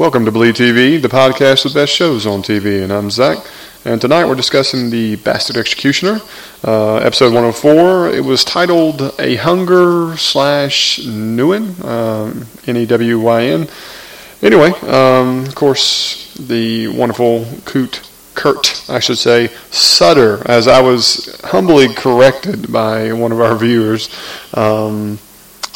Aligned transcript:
Welcome 0.00 0.24
to 0.24 0.32
Bleed 0.32 0.54
TV, 0.54 1.00
the 1.00 1.08
podcast 1.08 1.64
with 1.64 1.74
best 1.74 1.92
shows 1.92 2.26
on 2.26 2.40
TV, 2.40 2.82
and 2.82 2.90
I'm 2.90 3.10
Zach. 3.10 3.36
And 3.84 4.00
tonight 4.00 4.24
we're 4.24 4.34
discussing 4.34 4.88
the 4.88 5.16
Bastard 5.16 5.58
Executioner, 5.58 6.22
uh, 6.64 6.96
episode 6.96 7.34
104. 7.34 8.08
It 8.08 8.24
was 8.24 8.42
titled 8.42 9.14
A 9.18 9.36
Hunger 9.36 10.16
slash 10.16 11.00
Newyn, 11.00 11.84
um, 11.84 12.46
N-E-W-Y-N. 12.66 13.68
Anyway, 14.40 14.70
um, 14.88 15.44
of 15.44 15.54
course, 15.54 16.32
the 16.36 16.88
wonderful 16.88 17.46
Coot, 17.66 18.00
Kurt, 18.34 18.88
I 18.88 19.00
should 19.00 19.18
say, 19.18 19.48
Sutter, 19.70 20.40
as 20.46 20.66
I 20.66 20.80
was 20.80 21.38
humbly 21.44 21.92
corrected 21.92 22.72
by 22.72 23.12
one 23.12 23.32
of 23.32 23.40
our 23.42 23.54
viewers. 23.54 24.08
Um, 24.54 25.18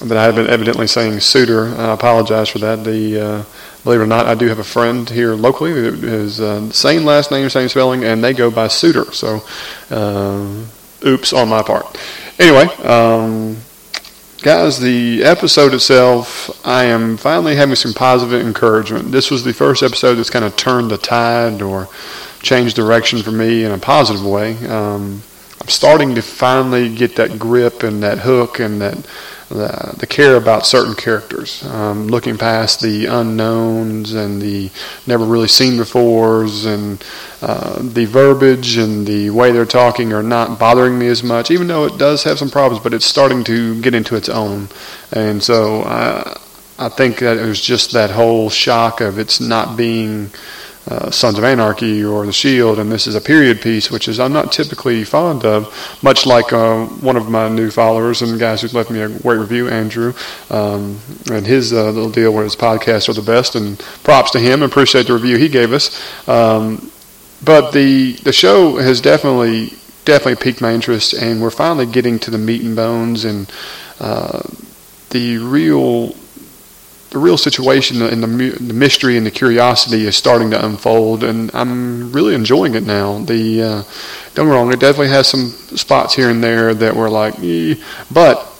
that 0.01 0.17
I 0.17 0.25
have 0.25 0.35
been 0.35 0.49
evidently 0.49 0.87
saying 0.87 1.21
suitor. 1.21 1.69
I 1.69 1.93
apologize 1.93 2.49
for 2.49 2.59
that. 2.59 2.85
The 2.85 3.21
uh, 3.21 3.45
believe 3.85 4.01
it 4.01 4.05
or 4.05 4.07
not, 4.07 4.27
I 4.27 4.35
do 4.35 4.49
have 4.49 4.59
a 4.59 4.65
friend 4.65 5.09
here 5.09 5.35
locally 5.35 5.73
that 5.73 6.03
is 6.03 6.41
uh, 6.41 6.71
same 6.71 7.05
last 7.05 7.31
name, 7.31 7.49
same 7.51 7.69
spelling, 7.69 8.03
and 8.03 8.25
they 8.25 8.33
go 8.33 8.51
by 8.51 8.69
suitor. 8.69 9.13
So, 9.13 9.45
uh, 9.91 10.65
oops 11.07 11.33
on 11.33 11.49
my 11.49 11.63
part. 11.63 11.99
Anyway, 12.39 12.65
um, 12.85 13.59
guys, 14.43 14.81
the 14.81 15.23
episode 15.23 15.75
itself, 15.75 16.67
I 16.67 16.85
am 16.85 17.17
finally 17.17 17.55
having 17.55 17.77
some 17.77 17.93
positive 17.93 18.45
encouragement. 18.45 19.13
This 19.13 19.31
was 19.31 19.45
the 19.45 19.53
first 19.53 19.83
episode 19.83 20.15
that's 20.15 20.31
kind 20.31 20.45
of 20.45 20.57
turned 20.57 20.91
the 20.91 20.99
tide 20.99 21.63
or 21.63 21.89
changed 22.41 22.75
direction 22.75 23.23
for 23.23 23.31
me 23.31 23.65
in 23.65 23.71
a 23.71 23.79
positive 23.79 24.25
way. 24.25 24.57
Um, 24.67 25.23
I'm 25.61 25.69
starting 25.69 26.15
to 26.17 26.23
finally 26.23 26.95
get 26.95 27.17
that 27.17 27.39
grip 27.39 27.83
and 27.83 28.03
that 28.03 28.19
hook 28.19 28.61
and 28.61 28.81
that 28.81 28.99
the, 29.49 29.95
the 29.99 30.07
care 30.07 30.37
about 30.37 30.67
certain 30.67 30.95
characters, 30.95 31.65
um, 31.65 32.09
looking 32.09 32.39
past 32.39 32.81
the 32.81 33.07
unknowns 33.07 34.13
and 34.13 34.41
the 34.41 34.71
never 35.07 35.25
really 35.25 35.49
seen 35.49 35.75
befores, 35.75 36.67
and 36.67 37.05
uh, 37.43 37.81
the 37.83 38.07
verbiage 38.07 38.77
and 38.77 39.07
the 39.07 39.31
way 39.31 39.53
they're 39.53 39.65
talking 39.65 40.13
are 40.13 40.23
not 40.23 40.59
bothering 40.59 40.99
me 40.99 41.07
as 41.09 41.23
much, 41.23 41.51
even 41.51 41.67
though 41.67 41.85
it 41.85 41.99
does 41.99 42.25
have 42.25 42.39
some 42.39 42.51
problems, 42.51 42.83
but 42.83 42.95
it's 42.95 43.05
starting 43.07 43.45
to 43.45 43.81
get 43.81 43.95
into 43.95 44.17
its 44.17 44.29
own. 44.29 44.69
And 45.13 45.43
so 45.43 45.83
I, 45.83 46.39
I 46.79 46.89
think 46.89 47.19
that 47.19 47.37
it 47.37 47.47
was 47.47 47.61
just 47.61 47.93
that 47.93 48.11
whole 48.11 48.51
shock 48.51 49.01
of 49.01 49.19
it's 49.19 49.41
not 49.41 49.77
being 49.77 50.31
uh, 50.87 51.11
Sons 51.11 51.39
of 51.39 51.45
Anarchy 51.45 52.05
or 52.05 52.27
The 52.27 52.33
Shield, 52.33 52.79
and 52.79 52.93
this 52.93 53.07
is 53.07 53.15
a 53.15 53.21
period 53.21 53.61
piece, 53.61 53.91
which 53.91 54.09
is 54.09 54.21
I'm 54.21 54.33
not 54.33 54.53
typically 54.53 55.05
fond 55.05 55.45
of. 55.45 55.73
Much 56.03 56.27
like 56.27 56.53
uh, 56.53 56.85
one 56.87 57.17
of 57.17 57.29
my 57.29 57.49
new 57.49 57.71
followers 57.71 58.21
and 58.23 58.39
guys 58.39 58.61
who 58.61 58.69
left 58.69 58.91
me 58.91 59.01
a 59.01 59.09
great 59.09 59.39
review, 59.39 59.69
Andrew, 59.69 60.13
um, 60.51 61.01
and 61.31 61.47
his 61.47 61.73
uh, 61.73 61.91
little 61.91 62.11
deal 62.11 62.33
where 62.33 62.45
his 62.45 62.57
podcasts 62.57 63.09
are 63.09 63.15
the 63.15 63.23
best, 63.23 63.55
and 63.55 63.79
props 64.03 64.31
to 64.33 64.39
him. 64.39 64.63
Appreciate 64.63 65.07
the 65.07 65.15
review 65.15 65.37
he 65.37 65.49
gave 65.49 65.73
us. 65.73 66.29
Um, 66.29 66.91
but 67.43 67.73
the 67.73 68.13
the 68.25 68.33
show 68.33 68.77
has 68.77 69.01
definitely 69.01 69.73
definitely 70.05 70.43
piqued 70.43 70.61
my 70.61 70.73
interest, 70.73 71.15
and 71.15 71.41
we're 71.41 71.51
finally 71.51 71.87
getting 71.87 72.19
to 72.21 72.31
the 72.31 72.39
meat 72.39 72.63
and 72.63 72.77
bones 72.77 73.25
and 73.25 73.51
uh, 74.01 74.43
the 75.11 75.39
real 75.39 76.15
the 77.15 77.21
real 77.21 77.39
situation 77.39 78.03
and 78.03 78.21
the, 78.21 78.27
the, 78.27 78.75
mystery 78.75 79.17
and 79.17 79.25
the 79.25 79.31
curiosity 79.31 80.05
is 80.05 80.17
starting 80.17 80.51
to 80.51 80.67
unfold, 80.67 81.23
and 81.23 81.49
I'm 81.55 82.11
really 82.11 82.35
enjoying 82.35 82.75
it 82.75 82.83
now. 82.83 83.21
The 83.21 83.63
uh, 83.63 83.83
don't 84.35 84.47
get 84.47 84.53
wrong, 84.53 84.73
it 84.73 84.81
definitely 84.81 85.11
has 85.11 85.29
some 85.29 85.51
spots 85.51 86.17
here 86.17 86.29
and 86.29 86.43
there 86.43 86.75
that 86.75 86.97
were 86.97 87.09
like, 87.09 87.39
eh, 87.39 87.77
but 88.11 88.51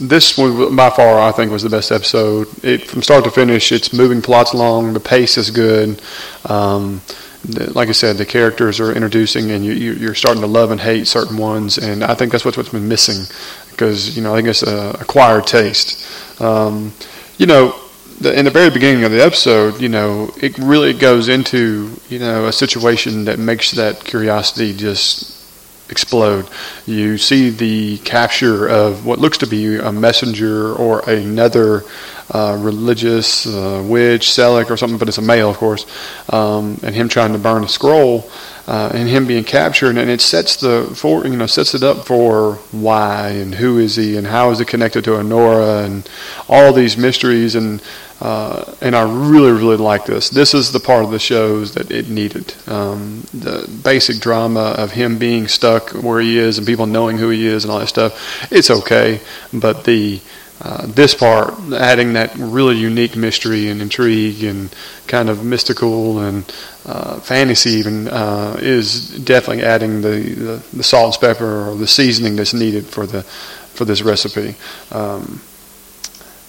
this 0.00 0.36
one 0.36 0.74
by 0.74 0.90
far 0.90 1.20
I 1.20 1.30
think 1.30 1.52
was 1.52 1.62
the 1.62 1.70
best 1.70 1.92
episode. 1.92 2.48
It 2.64 2.88
from 2.88 3.02
start 3.02 3.22
to 3.22 3.30
finish, 3.30 3.70
it's 3.70 3.92
moving 3.92 4.20
plots 4.20 4.52
along. 4.52 4.92
The 4.94 5.00
pace 5.00 5.38
is 5.38 5.52
good. 5.52 6.02
Um, 6.46 7.00
like 7.46 7.88
I 7.88 7.92
said, 7.92 8.16
the 8.16 8.26
characters 8.26 8.80
are 8.80 8.92
introducing, 8.92 9.52
and 9.52 9.64
you, 9.64 10.10
are 10.10 10.14
starting 10.14 10.42
to 10.42 10.48
love 10.48 10.72
and 10.72 10.80
hate 10.80 11.06
certain 11.06 11.36
ones, 11.36 11.78
and 11.78 12.02
I 12.02 12.14
think 12.14 12.32
that's 12.32 12.44
what's, 12.44 12.56
what's 12.56 12.68
been 12.70 12.88
missing 12.88 13.24
because 13.70 14.16
you 14.16 14.22
know 14.24 14.34
I 14.34 14.38
think 14.38 14.48
it's 14.48 14.64
a 14.64 14.96
acquired 15.00 15.46
taste. 15.46 16.04
Um, 16.40 16.92
you 17.40 17.46
know, 17.46 17.74
the, 18.20 18.38
in 18.38 18.44
the 18.44 18.50
very 18.50 18.68
beginning 18.68 19.02
of 19.02 19.12
the 19.12 19.22
episode, 19.24 19.80
you 19.80 19.88
know, 19.88 20.30
it 20.36 20.58
really 20.58 20.92
goes 20.92 21.30
into, 21.30 21.90
you 22.10 22.18
know, 22.18 22.44
a 22.44 22.52
situation 22.52 23.24
that 23.24 23.38
makes 23.38 23.70
that 23.70 24.04
curiosity 24.04 24.74
just 24.76 25.90
explode. 25.90 26.46
You 26.84 27.16
see 27.16 27.48
the 27.48 27.96
capture 27.98 28.68
of 28.68 29.06
what 29.06 29.20
looks 29.20 29.38
to 29.38 29.46
be 29.46 29.78
a 29.78 29.90
messenger 29.90 30.74
or 30.74 31.00
another 31.08 31.82
uh, 32.30 32.56
religious 32.60 33.46
uh, 33.46 33.82
witch, 33.84 34.28
Selleck 34.28 34.70
or 34.70 34.76
something, 34.76 34.98
but 34.98 35.08
it's 35.08 35.18
a 35.18 35.22
male, 35.22 35.50
of 35.50 35.56
course, 35.56 35.86
um, 36.32 36.78
and 36.82 36.94
him 36.94 37.08
trying 37.08 37.32
to 37.32 37.38
burn 37.38 37.64
a 37.64 37.68
scroll 37.68 38.30
uh, 38.70 38.88
and 38.94 39.08
him 39.08 39.26
being 39.26 39.42
captured, 39.42 39.96
and 39.96 40.08
it 40.08 40.20
sets 40.20 40.56
the 40.56 40.88
for 40.94 41.26
you 41.26 41.36
know 41.36 41.46
sets 41.46 41.74
it 41.74 41.82
up 41.82 42.06
for 42.06 42.54
why 42.70 43.30
and 43.30 43.52
who 43.56 43.78
is 43.78 43.96
he 43.96 44.16
and 44.16 44.28
how 44.28 44.50
is 44.50 44.60
it 44.60 44.68
connected 44.68 45.02
to 45.02 45.18
Annora 45.18 45.84
and 45.84 46.08
all 46.48 46.72
these 46.72 46.96
mysteries 46.96 47.56
and 47.56 47.82
uh, 48.20 48.76
and 48.80 48.94
I 48.94 49.02
really 49.02 49.50
really 49.50 49.76
like 49.76 50.04
this. 50.04 50.30
This 50.30 50.54
is 50.54 50.70
the 50.70 50.78
part 50.78 51.04
of 51.04 51.10
the 51.10 51.18
shows 51.18 51.74
that 51.74 51.90
it 51.90 52.08
needed. 52.08 52.54
Um, 52.68 53.24
the 53.34 53.68
basic 53.82 54.20
drama 54.20 54.76
of 54.78 54.92
him 54.92 55.18
being 55.18 55.48
stuck 55.48 55.90
where 55.90 56.20
he 56.20 56.38
is 56.38 56.56
and 56.58 56.64
people 56.64 56.86
knowing 56.86 57.18
who 57.18 57.30
he 57.30 57.48
is 57.48 57.64
and 57.64 57.72
all 57.72 57.80
that 57.80 57.88
stuff. 57.88 58.52
It's 58.52 58.70
okay, 58.70 59.20
but 59.52 59.82
the 59.82 60.20
uh, 60.62 60.86
this 60.86 61.14
part, 61.14 61.54
adding 61.72 62.12
that 62.12 62.34
really 62.36 62.76
unique 62.76 63.16
mystery 63.16 63.68
and 63.68 63.80
intrigue 63.80 64.44
and 64.44 64.74
kind 65.06 65.30
of 65.30 65.42
mystical 65.42 66.20
and 66.20 66.44
uh, 66.84 67.18
fantasy, 67.20 67.70
even 67.70 68.08
uh, 68.08 68.56
is 68.60 69.08
definitely 69.20 69.62
adding 69.64 70.02
the, 70.02 70.20
the, 70.20 70.76
the, 70.76 70.82
salt 70.82 71.14
and 71.14 71.20
pepper 71.20 71.70
or 71.70 71.74
the 71.76 71.86
seasoning 71.86 72.36
that's 72.36 72.52
needed 72.52 72.84
for 72.84 73.06
the 73.06 73.22
for 73.22 73.86
this 73.86 74.02
recipe. 74.02 74.54
Um, 74.90 75.40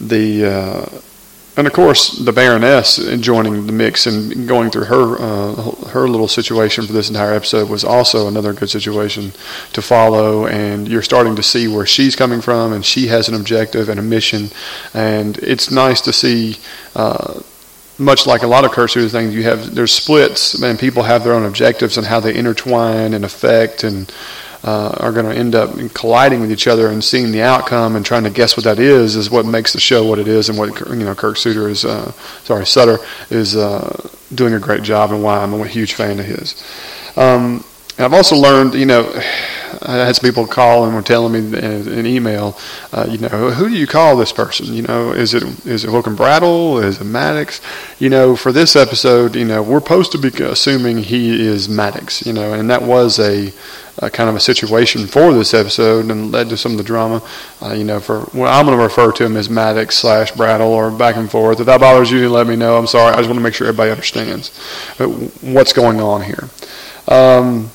the 0.01 0.45
uh, 0.45 1.01
and 1.57 1.67
of 1.67 1.73
course, 1.73 2.17
the 2.17 2.31
Baroness 2.31 2.97
joining 3.19 3.65
the 3.65 3.73
mix 3.73 4.05
and 4.05 4.47
going 4.47 4.71
through 4.71 4.85
her 4.85 5.17
uh, 5.19 5.53
her 5.87 6.07
little 6.07 6.29
situation 6.29 6.87
for 6.87 6.93
this 6.93 7.09
entire 7.09 7.33
episode 7.33 7.69
was 7.69 7.83
also 7.83 8.27
another 8.27 8.53
good 8.53 8.69
situation 8.69 9.33
to 9.73 9.81
follow. 9.81 10.47
And 10.47 10.87
you're 10.87 11.01
starting 11.01 11.35
to 11.35 11.43
see 11.43 11.67
where 11.67 11.85
she's 11.85 12.15
coming 12.15 12.39
from, 12.39 12.71
and 12.71 12.85
she 12.85 13.07
has 13.07 13.27
an 13.27 13.35
objective 13.35 13.89
and 13.89 13.99
a 13.99 14.03
mission. 14.03 14.49
And 14.93 15.37
it's 15.39 15.71
nice 15.71 16.01
to 16.01 16.13
see. 16.13 16.57
Uh, 16.95 17.41
much 17.97 18.25
like 18.25 18.41
a 18.41 18.47
lot 18.47 18.65
of 18.65 18.71
cursory 18.71 19.07
things, 19.09 19.35
you 19.35 19.43
have 19.43 19.75
there's 19.75 19.91
splits, 19.93 20.55
and 20.55 20.79
people 20.79 21.03
have 21.03 21.23
their 21.23 21.33
own 21.33 21.45
objectives 21.45 21.97
and 21.97 22.07
how 22.07 22.19
they 22.19 22.35
intertwine 22.35 23.13
and 23.13 23.23
affect 23.23 23.83
and 23.83 24.11
uh, 24.63 24.95
are 24.99 25.11
going 25.11 25.25
to 25.25 25.35
end 25.35 25.55
up 25.55 25.71
colliding 25.93 26.41
with 26.41 26.51
each 26.51 26.67
other 26.67 26.87
and 26.87 27.03
seeing 27.03 27.31
the 27.31 27.41
outcome 27.41 27.95
and 27.95 28.05
trying 28.05 28.23
to 28.23 28.29
guess 28.29 28.55
what 28.55 28.63
that 28.63 28.79
is 28.79 29.15
is 29.15 29.29
what 29.29 29.45
makes 29.45 29.73
the 29.73 29.79
show 29.79 30.05
what 30.05 30.19
it 30.19 30.27
is 30.27 30.49
and 30.49 30.57
what 30.57 30.79
you 30.89 31.03
know 31.03 31.15
Kirk 31.15 31.37
Suter 31.37 31.67
is 31.69 31.85
uh, 31.85 32.11
sorry 32.43 32.65
Sutter 32.65 32.99
is 33.29 33.55
uh, 33.55 34.09
doing 34.33 34.53
a 34.53 34.59
great 34.59 34.83
job 34.83 35.11
and 35.11 35.23
why 35.23 35.37
I'm 35.39 35.53
a 35.53 35.67
huge 35.67 35.93
fan 35.93 36.19
of 36.19 36.25
his. 36.25 36.61
Um, 37.15 37.63
I've 37.97 38.13
also 38.13 38.35
learned, 38.35 38.73
you 38.73 38.85
know, 38.85 39.11
I 39.83 39.95
had 39.95 40.15
some 40.15 40.27
people 40.27 40.47
call 40.47 40.85
and 40.85 40.95
were 40.95 41.01
telling 41.01 41.33
me 41.33 41.59
in 41.59 42.05
email, 42.05 42.57
uh, 42.91 43.07
you 43.09 43.17
know, 43.17 43.51
who 43.51 43.69
do 43.69 43.75
you 43.75 43.87
call 43.87 44.15
this 44.15 44.31
person? 44.31 44.73
You 44.73 44.83
know, 44.83 45.11
is 45.11 45.33
it 45.33 45.43
is 45.65 45.83
it 45.83 45.89
Hook 45.89 46.05
Brattle? 46.15 46.79
Is 46.79 46.99
it 46.99 47.03
Maddox? 47.03 47.61
You 47.99 48.09
know, 48.09 48.35
for 48.35 48.51
this 48.51 48.75
episode, 48.75 49.35
you 49.35 49.45
know, 49.45 49.61
we're 49.61 49.79
supposed 49.79 50.11
to 50.13 50.17
be 50.17 50.29
assuming 50.43 50.99
he 50.99 51.45
is 51.45 51.69
Maddox. 51.69 52.25
You 52.25 52.33
know, 52.33 52.53
and 52.53 52.69
that 52.69 52.81
was 52.81 53.19
a, 53.19 53.53
a 53.99 54.09
kind 54.09 54.29
of 54.29 54.35
a 54.35 54.39
situation 54.39 55.07
for 55.07 55.33
this 55.33 55.53
episode 55.53 56.09
and 56.09 56.31
led 56.31 56.49
to 56.49 56.57
some 56.57 56.71
of 56.71 56.77
the 56.77 56.83
drama. 56.83 57.21
Uh, 57.61 57.73
you 57.73 57.83
know, 57.83 57.99
for 57.99 58.27
well, 58.33 58.51
I'm 58.51 58.65
going 58.65 58.77
to 58.77 58.83
refer 58.83 59.11
to 59.11 59.25
him 59.25 59.35
as 59.35 59.49
Maddox 59.49 59.97
slash 59.97 60.31
Brattle 60.31 60.71
or 60.71 60.91
back 60.91 61.15
and 61.15 61.29
forth. 61.29 61.59
If 61.59 61.65
that 61.65 61.79
bothers 61.79 62.11
you, 62.11 62.29
let 62.29 62.47
me 62.47 62.55
know. 62.55 62.77
I'm 62.77 62.87
sorry. 62.87 63.13
I 63.13 63.17
just 63.17 63.27
want 63.27 63.39
to 63.39 63.43
make 63.43 63.53
sure 63.53 63.67
everybody 63.67 63.91
understands 63.91 64.49
what's 65.41 65.73
going 65.73 65.99
on 65.99 66.21
here. 66.21 66.49
Um, 67.07 67.71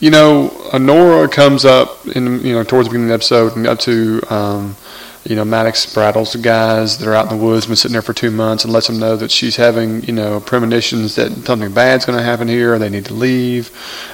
you 0.00 0.10
know, 0.10 0.48
Annora 0.72 1.30
comes 1.30 1.64
up 1.64 2.06
in 2.08 2.44
you 2.44 2.54
know 2.54 2.64
towards 2.64 2.88
the 2.88 2.92
beginning 2.92 3.04
of 3.04 3.08
the 3.08 3.14
episode 3.14 3.56
and 3.56 3.66
up 3.66 3.78
to 3.80 4.20
um, 4.30 4.76
you 5.24 5.36
know 5.36 5.44
Maddox 5.44 5.92
Brattle's 5.92 6.32
the 6.32 6.38
guys 6.38 6.98
that 6.98 7.06
are 7.06 7.14
out 7.14 7.30
in 7.30 7.38
the 7.38 7.44
woods, 7.44 7.66
been 7.66 7.76
sitting 7.76 7.92
there 7.92 8.02
for 8.02 8.14
two 8.14 8.30
months, 8.30 8.64
and 8.64 8.72
lets 8.72 8.86
them 8.86 8.98
know 8.98 9.16
that 9.16 9.30
she's 9.30 9.56
having 9.56 10.02
you 10.04 10.12
know 10.12 10.40
premonitions 10.40 11.16
that 11.16 11.30
something 11.44 11.72
bad's 11.72 12.06
going 12.06 12.18
to 12.18 12.24
happen 12.24 12.48
here, 12.48 12.74
and 12.74 12.82
they 12.82 12.88
need 12.88 13.04
to 13.06 13.14
leave. 13.14 13.70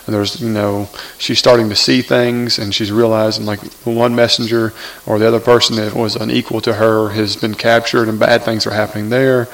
And 0.07 0.15
there's 0.15 0.41
you 0.41 0.49
know 0.49 0.89
she's 1.19 1.39
starting 1.39 1.69
to 1.69 1.77
see 1.77 2.03
things, 2.03 2.59
and 2.59 2.75
she's 2.75 2.91
realizing 2.91 3.47
like 3.47 3.61
one 3.85 4.15
messenger 4.15 4.73
or 5.07 5.19
the 5.19 5.29
other 5.29 5.41
person 5.41 5.77
that 5.77 5.95
was 5.95 6.17
unequal 6.17 6.61
to 6.63 6.75
her 6.75 7.11
has 7.11 7.37
been 7.37 7.55
captured, 7.55 8.09
and 8.09 8.19
bad 8.19 8.43
things 8.43 8.67
are 8.67 8.73
happening 8.73 9.09
there. 9.09 9.49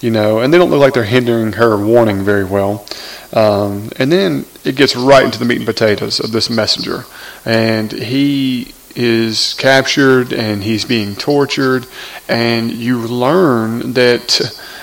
You 0.00 0.10
know, 0.10 0.38
and 0.38 0.52
they 0.52 0.58
don't 0.58 0.70
look 0.70 0.80
like 0.80 0.94
they're 0.94 1.04
hindering 1.04 1.54
her 1.54 1.76
warning 1.76 2.22
very 2.22 2.44
well. 2.44 2.86
Um, 3.32 3.90
and 3.96 4.12
then 4.12 4.46
it 4.64 4.76
gets 4.76 4.94
right 4.94 5.24
into 5.24 5.38
the 5.38 5.44
meat 5.44 5.58
and 5.58 5.66
potatoes 5.66 6.20
of 6.20 6.32
this 6.32 6.48
messenger. 6.48 7.04
And 7.44 7.90
he 7.90 8.74
is 8.98 9.54
captured 9.54 10.32
and 10.32 10.64
he's 10.64 10.84
being 10.84 11.14
tortured. 11.14 11.86
And 12.28 12.72
you 12.72 12.98
learn 12.98 13.92
that 13.92 14.40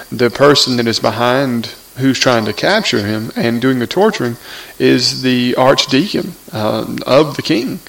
the 0.10 0.30
person 0.30 0.78
that 0.78 0.88
is 0.88 1.02
behind 1.02 1.68
who's 1.98 2.18
trying 2.18 2.46
to 2.46 2.54
capture 2.54 3.06
him 3.06 3.32
and 3.36 3.62
doing 3.62 3.80
the 3.80 3.88
torturing 3.88 4.38
is 4.80 5.22
the 5.22 5.56
archdeacon 5.56 6.32
uh, 6.54 6.96
of 7.06 7.36
the 7.36 7.42
king. 7.42 7.80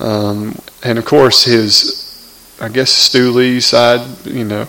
Um, 0.00 0.58
and 0.82 0.98
of 0.98 1.04
course, 1.04 1.44
his, 1.44 2.56
I 2.60 2.68
guess, 2.68 2.90
Stu 2.90 3.60
side, 3.60 4.26
you 4.26 4.44
know, 4.44 4.68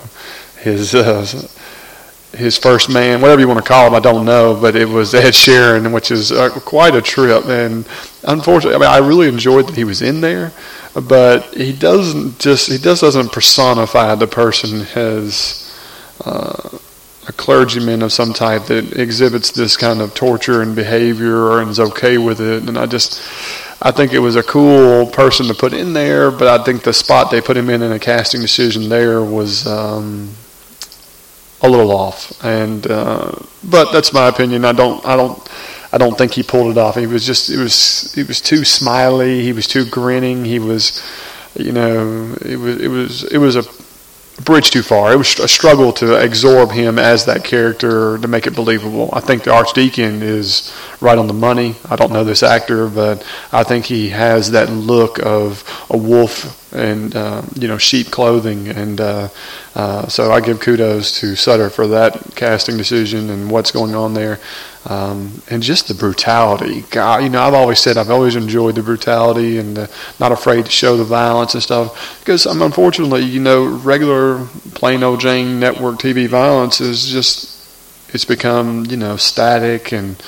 his 0.60 0.94
uh, 0.94 1.26
his 2.34 2.58
first 2.58 2.90
man, 2.90 3.22
whatever 3.22 3.42
you 3.42 3.48
want 3.48 3.60
to 3.60 3.68
call 3.68 3.88
him, 3.88 3.96
I 3.96 4.00
don't 4.00 4.26
know, 4.26 4.58
but 4.60 4.76
it 4.76 4.88
was 4.88 5.14
Ed 5.14 5.34
Sheeran, 5.34 5.92
which 5.94 6.12
is 6.12 6.32
uh, 6.32 6.50
quite 6.50 6.94
a 6.94 7.02
trip. 7.02 7.46
And 7.46 7.88
unfortunately, 8.24 8.76
I 8.76 8.80
mean, 8.80 9.04
I 9.04 9.08
really 9.08 9.28
enjoyed 9.28 9.68
that 9.68 9.76
he 9.76 9.84
was 9.84 10.02
in 10.02 10.22
there, 10.22 10.52
but 11.02 11.54
he 11.54 11.74
doesn't 11.74 12.40
just 12.40 12.70
he 12.70 12.78
just 12.78 13.02
doesn't 13.02 13.32
personify 13.32 14.16
the 14.16 14.28
person 14.28 14.82
as 14.96 15.64
uh, 16.26 16.78
a 17.28 17.34
clergyman 17.34 18.02
of 18.02 18.12
some 18.12 18.34
type 18.34 18.66
that 18.66 18.98
exhibits 18.98 19.52
this 19.52 19.78
kind 19.78 20.02
of 20.02 20.14
torture 20.14 20.62
and 20.62 20.76
behavior 20.76 21.60
and 21.60 21.70
is 21.70 21.80
okay 21.80 22.18
with 22.18 22.40
it. 22.40 22.68
And 22.68 22.78
I 22.78 22.86
just 22.86 23.22
I 23.82 23.92
think 23.92 24.14
it 24.14 24.20
was 24.20 24.36
a 24.36 24.44
cool 24.44 25.08
person 25.08 25.48
to 25.48 25.54
put 25.54 25.74
in 25.74 25.94
there, 25.94 26.32
but 26.32 26.48
I 26.48 26.64
think 26.64 26.84
the 26.84 26.94
spot 26.94 27.32
they 27.32 27.42
put 27.42 27.58
him 27.58 27.70
in 27.70 27.82
in 27.82 27.92
a 27.92 28.00
casting 28.00 28.42
decision 28.42 28.90
there 28.90 29.24
was. 29.24 29.68
Um, 29.68 30.30
a 31.62 31.70
little 31.70 31.92
off. 31.92 32.44
And 32.44 32.86
uh, 32.90 33.32
but 33.64 33.92
that's 33.92 34.14
my 34.14 34.28
opinion. 34.28 34.66
I 34.66 34.72
don't 34.72 35.06
I 35.06 35.16
don't 35.16 35.38
I 35.92 35.98
don't 35.98 36.18
think 36.18 36.34
he 36.34 36.44
pulled 36.44 36.72
it 36.72 36.78
off. 36.78 36.96
He 36.96 37.08
was 37.08 37.26
just 37.26 37.50
it 37.50 37.58
was 37.58 38.14
he 38.14 38.24
was 38.24 38.42
too 38.42 38.64
smiley. 38.66 39.44
He 39.44 39.54
was 39.54 39.68
too 39.68 39.86
grinning. 39.86 40.46
He 40.46 40.60
was 40.60 41.02
you 41.56 41.72
know 41.72 42.36
it 42.42 42.58
was 42.58 42.82
it 42.82 42.88
was 42.88 43.24
it 43.24 43.38
was 43.38 43.56
a 43.56 43.64
bridge 44.44 44.72
too 44.72 44.84
far. 44.84 45.14
It 45.14 45.18
was 45.18 45.40
a 45.40 45.48
struggle 45.48 45.92
to 45.94 46.24
absorb 46.24 46.72
him 46.72 47.00
as 47.00 47.26
that 47.26 47.44
character 47.44 48.18
to 48.20 48.28
make 48.28 48.48
it 48.48 48.56
believable. 48.56 49.10
I 49.14 49.20
think 49.20 49.44
the 49.44 49.52
Archdeacon 49.52 50.22
is 50.22 50.74
right 51.02 51.18
on 51.18 51.28
the 51.28 51.34
money. 51.34 51.76
I 51.90 51.96
don't 51.96 52.12
know 52.12 52.24
this 52.24 52.44
actor, 52.44 52.88
but 52.88 53.26
I 53.52 53.64
think 53.64 53.86
he 53.86 54.10
has 54.10 54.52
that 54.52 54.70
look 54.70 55.20
of 55.20 55.64
a 55.90 55.98
wolf 55.98 56.74
and 56.74 57.16
uh, 57.16 57.42
you 57.56 57.68
know 57.68 57.78
sheep 57.78 58.12
clothing, 58.12 58.68
and 58.68 59.02
uh, 59.02 59.30
uh, 59.76 60.08
so 60.08 60.32
I 60.32 60.42
give 60.42 60.60
kudos 60.60 61.20
to 61.20 61.36
Sutter 61.36 61.70
for 61.70 61.88
that 61.88 62.36
casting 62.36 62.78
decision 62.78 63.30
and 63.30 63.50
what's 63.50 63.72
going 63.72 63.96
on 63.96 64.14
there, 64.14 64.40
um, 64.88 65.42
and 65.50 65.62
just 65.62 65.90
the 65.90 65.94
brutality. 65.94 66.86
God, 66.90 67.24
you 67.24 67.30
know, 67.30 67.42
I've 67.42 67.54
always 67.54 67.80
said 67.80 67.98
I've 67.98 68.10
always 68.10 68.38
enjoyed 68.38 68.76
the 68.76 68.84
brutality 68.84 69.58
and 69.58 69.78
uh, 69.78 69.88
not 70.20 70.32
afraid 70.32 70.66
to 70.66 70.72
show 70.72 70.96
the 70.96 71.04
violence 71.04 71.54
and 71.54 71.62
stuff 71.62 72.20
because 72.20 72.46
um, 72.46 72.62
unfortunately, 72.62 73.24
you 73.24 73.42
know, 73.42 73.66
regular 73.66 74.46
plain 74.76 75.04
old 75.04 75.20
Jane 75.20 75.60
network 75.60 76.00
TV 76.00 76.28
violence 76.28 76.80
is 76.80 77.10
just 77.10 77.54
it's 78.14 78.24
become 78.24 78.86
you 78.86 78.96
know 78.96 79.18
static 79.18 79.92
and 79.92 80.22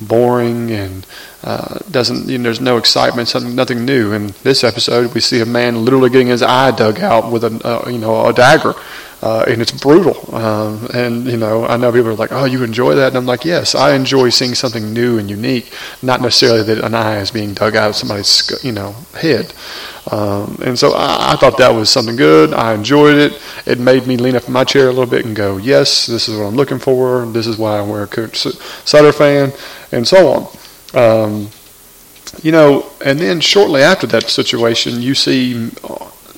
boring 0.00 0.70
and 0.70 1.06
uh, 1.44 1.78
doesn't 1.90 2.28
you 2.28 2.38
know, 2.38 2.44
there's 2.44 2.60
no 2.60 2.76
excitement, 2.76 3.28
something 3.28 3.54
nothing 3.54 3.84
new. 3.84 4.12
In 4.12 4.34
this 4.42 4.62
episode, 4.62 5.12
we 5.14 5.20
see 5.20 5.40
a 5.40 5.46
man 5.46 5.84
literally 5.84 6.10
getting 6.10 6.28
his 6.28 6.42
eye 6.42 6.70
dug 6.70 7.00
out 7.00 7.32
with 7.32 7.44
a 7.44 7.60
uh, 7.66 7.88
you 7.88 7.98
know 7.98 8.26
a 8.26 8.32
dagger, 8.32 8.74
uh, 9.22 9.44
and 9.46 9.62
it's 9.62 9.70
brutal. 9.70 10.34
Um, 10.34 10.88
and 10.92 11.26
you 11.26 11.36
know 11.36 11.64
I 11.64 11.76
know 11.76 11.92
people 11.92 12.10
are 12.10 12.14
like, 12.14 12.32
oh, 12.32 12.44
you 12.44 12.64
enjoy 12.64 12.94
that, 12.96 13.08
and 13.08 13.16
I'm 13.16 13.26
like, 13.26 13.44
yes, 13.44 13.74
I 13.74 13.94
enjoy 13.94 14.30
seeing 14.30 14.54
something 14.54 14.92
new 14.92 15.18
and 15.18 15.30
unique, 15.30 15.72
not 16.02 16.20
necessarily 16.20 16.62
that 16.64 16.84
an 16.84 16.94
eye 16.94 17.18
is 17.18 17.30
being 17.30 17.54
dug 17.54 17.76
out 17.76 17.90
of 17.90 17.96
somebody's 17.96 18.50
you 18.64 18.72
know 18.72 18.94
head. 19.14 19.54
Um, 20.10 20.58
and 20.64 20.76
so 20.76 20.94
I, 20.94 21.34
I, 21.34 21.36
thought 21.36 21.58
that 21.58 21.70
was 21.70 21.88
something 21.88 22.16
good. 22.16 22.52
I 22.52 22.74
enjoyed 22.74 23.14
it. 23.14 23.40
It 23.66 23.78
made 23.78 24.04
me 24.08 24.16
lean 24.16 24.34
up 24.34 24.48
in 24.48 24.52
my 24.52 24.64
chair 24.64 24.86
a 24.86 24.92
little 24.92 25.06
bit 25.06 25.24
and 25.24 25.36
go, 25.36 25.58
yes, 25.58 26.06
this 26.06 26.28
is 26.28 26.36
what 26.36 26.46
I'm 26.46 26.56
looking 26.56 26.80
for. 26.80 27.24
This 27.26 27.46
is 27.46 27.56
why 27.56 27.78
I'm 27.78 27.88
a 27.88 28.08
Kurt 28.08 28.34
Sutter 28.34 29.12
fan, 29.12 29.52
and 29.92 30.06
so 30.06 30.50
on. 30.94 31.30
Um, 31.32 31.50
you 32.42 32.50
know, 32.50 32.90
and 33.04 33.18
then 33.18 33.40
shortly 33.40 33.82
after 33.82 34.06
that 34.08 34.24
situation, 34.24 35.00
you 35.00 35.14
see 35.14 35.70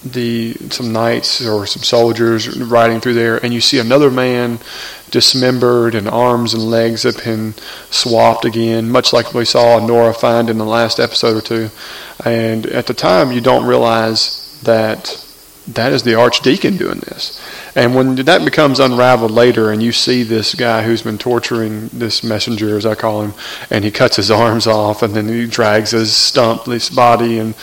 the 0.04 0.54
some 0.70 0.92
knights 0.92 1.44
or 1.46 1.66
some 1.66 1.82
soldiers 1.82 2.56
riding 2.58 3.00
through 3.00 3.14
there, 3.14 3.42
and 3.42 3.54
you 3.54 3.60
see 3.60 3.78
another 3.78 4.10
man 4.10 4.58
dismembered 5.10 5.94
and 5.94 6.08
arms 6.08 6.54
and 6.54 6.62
legs 6.62 7.04
have 7.04 7.22
been 7.22 7.54
swapped 7.90 8.44
again, 8.44 8.90
much 8.90 9.12
like 9.12 9.32
we 9.32 9.44
saw 9.44 9.84
Nora 9.84 10.12
find 10.12 10.50
in 10.50 10.58
the 10.58 10.64
last 10.64 10.98
episode 10.98 11.36
or 11.36 11.40
two. 11.40 11.70
And 12.24 12.66
at 12.66 12.86
the 12.86 12.94
time, 12.94 13.32
you 13.32 13.40
don't 13.40 13.66
realize 13.66 14.60
that 14.64 15.24
that 15.68 15.92
is 15.92 16.02
the 16.02 16.14
archdeacon 16.14 16.76
doing 16.76 16.98
this. 16.98 17.40
And 17.74 17.94
when 17.94 18.16
that 18.16 18.44
becomes 18.44 18.80
unraveled 18.80 19.30
later, 19.30 19.70
and 19.70 19.82
you 19.82 19.92
see 19.92 20.22
this 20.22 20.54
guy 20.54 20.82
who's 20.82 21.02
been 21.02 21.18
torturing 21.18 21.88
this 21.88 22.22
messenger, 22.22 22.76
as 22.76 22.84
I 22.84 22.94
call 22.94 23.22
him, 23.22 23.34
and 23.70 23.84
he 23.84 23.90
cuts 23.90 24.16
his 24.16 24.30
arms 24.42 24.66
off, 24.66 25.02
and 25.02 25.14
then 25.14 25.28
he 25.28 25.46
drags 25.46 25.92
his 25.92 26.14
stump, 26.14 26.66
his 26.66 26.90
body, 26.90 27.38
and 27.38 27.54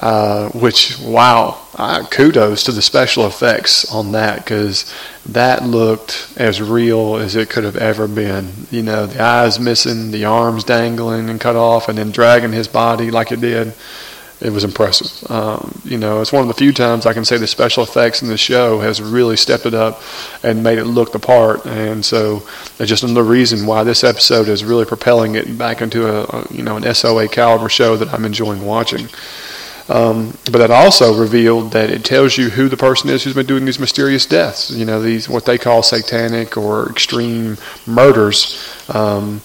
uh, 0.00 0.48
which 0.50 0.98
wow, 1.00 1.60
uh, 1.76 2.04
kudos 2.06 2.64
to 2.64 2.72
the 2.72 2.82
special 2.82 3.26
effects 3.26 3.90
on 3.92 4.12
that 4.12 4.38
because 4.38 4.92
that 5.26 5.62
looked 5.62 6.32
as 6.36 6.60
real 6.60 7.16
as 7.16 7.36
it 7.36 7.48
could 7.48 7.64
have 7.64 7.76
ever 7.76 8.08
been. 8.08 8.50
You 8.70 8.82
know, 8.82 9.06
the 9.06 9.22
eyes 9.22 9.60
missing, 9.60 10.10
the 10.10 10.24
arms 10.24 10.64
dangling 10.64 11.30
and 11.30 11.40
cut 11.40 11.56
off, 11.56 11.88
and 11.88 11.98
then 11.98 12.10
dragging 12.10 12.52
his 12.52 12.66
body 12.66 13.10
like 13.10 13.30
it 13.30 13.40
did 13.40 13.74
it 14.40 14.50
was 14.50 14.64
impressive. 14.64 15.30
Um, 15.30 15.80
you 15.84 15.98
know, 15.98 16.20
it's 16.20 16.32
one 16.32 16.42
of 16.42 16.48
the 16.48 16.54
few 16.54 16.72
times 16.72 17.04
I 17.04 17.12
can 17.12 17.24
say 17.24 17.36
the 17.36 17.46
special 17.46 17.82
effects 17.82 18.22
in 18.22 18.28
the 18.28 18.38
show 18.38 18.80
has 18.80 19.02
really 19.02 19.36
stepped 19.36 19.66
it 19.66 19.74
up 19.74 20.02
and 20.42 20.62
made 20.62 20.78
it 20.78 20.84
look 20.84 21.12
the 21.12 21.18
part. 21.18 21.66
And 21.66 22.04
so 22.04 22.42
it's 22.78 22.88
just 22.88 23.02
another 23.02 23.22
reason 23.22 23.66
why 23.66 23.84
this 23.84 24.02
episode 24.02 24.48
is 24.48 24.64
really 24.64 24.86
propelling 24.86 25.34
it 25.34 25.58
back 25.58 25.82
into 25.82 26.06
a, 26.06 26.24
a 26.24 26.46
you 26.50 26.62
know 26.62 26.76
an 26.76 26.94
SOA 26.94 27.28
caliber 27.28 27.68
show 27.68 27.96
that 27.96 28.12
I'm 28.12 28.24
enjoying 28.24 28.64
watching. 28.64 29.08
Um, 29.90 30.38
but 30.44 30.58
that 30.58 30.70
also 30.70 31.18
revealed 31.18 31.72
that 31.72 31.90
it 31.90 32.04
tells 32.04 32.38
you 32.38 32.48
who 32.48 32.68
the 32.68 32.76
person 32.76 33.10
is 33.10 33.24
who's 33.24 33.34
been 33.34 33.46
doing 33.46 33.64
these 33.64 33.80
mysterious 33.80 34.24
deaths. 34.24 34.70
You 34.70 34.84
know, 34.84 35.02
these 35.02 35.28
what 35.28 35.44
they 35.44 35.58
call 35.58 35.82
satanic 35.82 36.56
or 36.56 36.88
extreme 36.88 37.56
murders. 37.86 38.72
Um, 38.88 39.42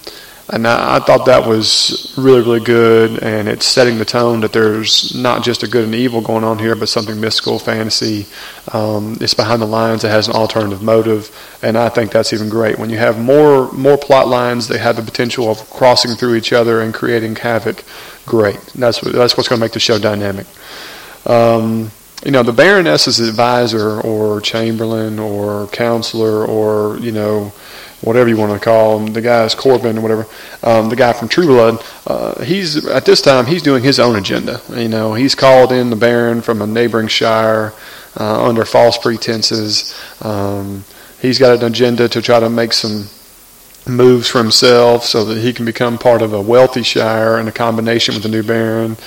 and 0.49 0.67
I, 0.67 0.99
thought 0.99 1.25
that 1.25 1.47
was 1.47 2.13
really, 2.17 2.41
really 2.41 2.59
good, 2.59 3.23
and 3.23 3.47
it's 3.47 3.65
setting 3.65 3.97
the 3.97 4.05
tone 4.05 4.41
that 4.41 4.53
there's 4.53 5.15
not 5.15 5.43
just 5.43 5.63
a 5.63 5.67
good 5.67 5.85
and 5.85 5.95
evil 5.95 6.21
going 6.21 6.43
on 6.43 6.59
here, 6.59 6.75
but 6.75 6.87
something 6.87 7.19
mystical, 7.19 7.57
fantasy. 7.57 8.27
Um, 8.71 9.17
it's 9.19 9.33
behind 9.33 9.59
the 9.61 9.65
lines 9.65 10.03
It 10.03 10.09
has 10.09 10.27
an 10.27 10.35
alternative 10.35 10.83
motive, 10.83 11.31
and 11.63 11.75
I 11.75 11.89
think 11.89 12.11
that's 12.11 12.31
even 12.31 12.49
great. 12.49 12.77
When 12.77 12.91
you 12.91 12.97
have 12.97 13.19
more 13.19 13.71
more 13.71 13.97
plot 13.97 14.27
lines 14.27 14.67
that 14.67 14.79
have 14.79 14.97
the 14.97 15.01
potential 15.01 15.49
of 15.49 15.67
crossing 15.71 16.15
through 16.15 16.35
each 16.35 16.53
other 16.53 16.81
and 16.81 16.93
creating 16.93 17.37
havoc, 17.37 17.83
great. 18.27 18.59
That's 18.75 19.01
that's 19.01 19.35
what's 19.35 19.49
going 19.49 19.59
to 19.59 19.65
make 19.65 19.73
the 19.73 19.79
show 19.79 19.97
dynamic. 19.97 20.45
Um, 21.25 21.91
you 22.23 22.31
know, 22.31 22.43
the 22.43 22.53
Baroness's 22.53 23.19
advisor 23.19 23.99
or 24.01 24.41
chamberlain 24.41 25.17
or 25.17 25.67
counselor 25.67 26.45
or 26.45 26.99
you 26.99 27.11
know 27.11 27.51
whatever 28.01 28.29
you 28.29 28.37
want 28.37 28.53
to 28.53 28.63
call 28.63 28.99
him, 28.99 29.13
the 29.13 29.21
guy's 29.21 29.55
Corbin 29.55 29.97
or 29.97 30.01
whatever, 30.01 30.27
um, 30.63 30.89
the 30.89 30.95
guy 30.95 31.13
from 31.13 31.27
True 31.27 31.47
Blood, 31.47 31.83
uh, 32.07 32.43
he's 32.43 32.85
at 32.87 33.05
this 33.05 33.21
time 33.21 33.45
he's 33.45 33.63
doing 33.63 33.83
his 33.83 33.99
own 33.99 34.15
agenda. 34.15 34.61
You 34.69 34.89
know, 34.89 35.13
he's 35.13 35.35
called 35.35 35.71
in 35.71 35.89
the 35.89 35.95
Baron 35.95 36.41
from 36.41 36.61
a 36.61 36.67
neighboring 36.67 37.07
shire 37.07 37.73
uh, 38.19 38.47
under 38.47 38.65
false 38.65 38.97
pretenses. 38.97 39.97
Um, 40.21 40.83
he's 41.21 41.39
got 41.39 41.57
an 41.57 41.63
agenda 41.63 42.07
to 42.09 42.21
try 42.21 42.39
to 42.39 42.49
make 42.49 42.73
some 42.73 43.07
moves 43.87 44.27
for 44.27 44.39
himself 44.39 45.05
so 45.05 45.25
that 45.25 45.37
he 45.37 45.53
can 45.53 45.63
become 45.63 45.97
part 45.97 46.23
of 46.23 46.33
a 46.33 46.41
wealthy 46.41 46.81
shire 46.81 47.37
in 47.39 47.47
a 47.47 47.51
combination 47.51 48.15
with 48.15 48.23
the 48.23 48.29
new 48.29 48.41
baron 48.41 48.97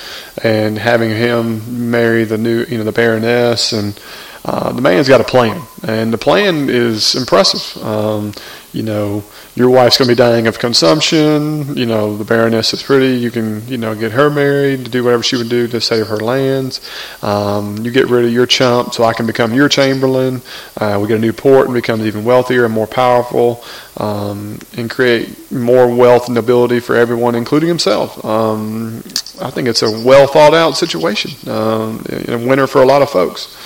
and 0.45 0.78
having 0.78 1.11
him 1.11 1.90
marry 1.90 2.23
the 2.23 2.38
new 2.38 2.64
you 2.66 2.78
know 2.78 2.85
the 2.85 2.92
baroness 2.92 3.73
and 3.73 4.00
uh, 4.45 4.73
the 4.73 4.80
man's 4.80 5.09
got 5.09 5.21
a 5.21 5.25
plan, 5.25 5.61
and 5.88 6.12
the 6.12 6.18
plan 6.18 6.68
is 6.68 7.14
impressive. 7.14 7.83
Um, 7.83 8.35
you 8.75 8.83
know, 8.83 9.25
your 9.54 9.71
wife's 9.71 9.97
going 9.97 10.09
to 10.09 10.14
be 10.14 10.18
dying 10.18 10.47
of 10.47 10.59
consumption. 10.59 11.75
You 11.75 11.87
know, 11.87 12.18
the 12.18 12.25
Baroness 12.25 12.75
is 12.75 12.83
pretty. 12.83 13.16
You 13.16 13.30
can, 13.30 13.66
you 13.66 13.78
know, 13.78 13.95
get 13.95 14.12
her 14.12 14.28
married 14.28 14.85
to 14.85 14.90
do 14.90 15.02
whatever 15.02 15.23
she 15.23 15.37
would 15.37 15.49
do 15.49 15.66
to 15.68 15.80
save 15.80 16.09
her 16.09 16.18
lands. 16.18 16.83
Um, 17.23 17.78
you 17.78 17.90
get 17.90 18.09
rid 18.09 18.26
of 18.26 18.33
your 18.33 18.45
chump 18.45 18.92
so 18.92 19.04
I 19.04 19.14
can 19.14 19.26
become 19.26 19.54
your 19.54 19.71
chamberlain. 19.71 20.42
Uh, 20.76 20.99
we 21.00 21.09
get 21.09 21.16
a 21.16 21.21
new 21.21 21.33
port 21.33 21.64
and 21.64 21.75
becomes 21.75 22.04
even 22.04 22.23
wealthier 22.23 22.66
and 22.66 22.75
more 22.75 22.87
powerful 22.87 23.64
um, 23.97 24.59
and 24.76 24.90
create 24.90 25.50
more 25.50 25.92
wealth 25.92 26.26
and 26.26 26.35
nobility 26.35 26.80
for 26.80 26.95
everyone, 26.97 27.35
including 27.35 27.68
himself. 27.68 28.23
Um, 28.26 28.99
I 29.40 29.50
think 29.50 29.68
it's 29.68 29.83
a 29.83 29.90
well 29.90 30.26
thought 30.26 30.52
out 30.52 30.76
situation, 30.76 31.30
um, 31.50 32.04
a 32.28 32.37
winner 32.37 32.66
for 32.66 32.83
a 32.83 32.87
lot 32.87 33.00
of 33.00 33.09
folks. 33.09 33.57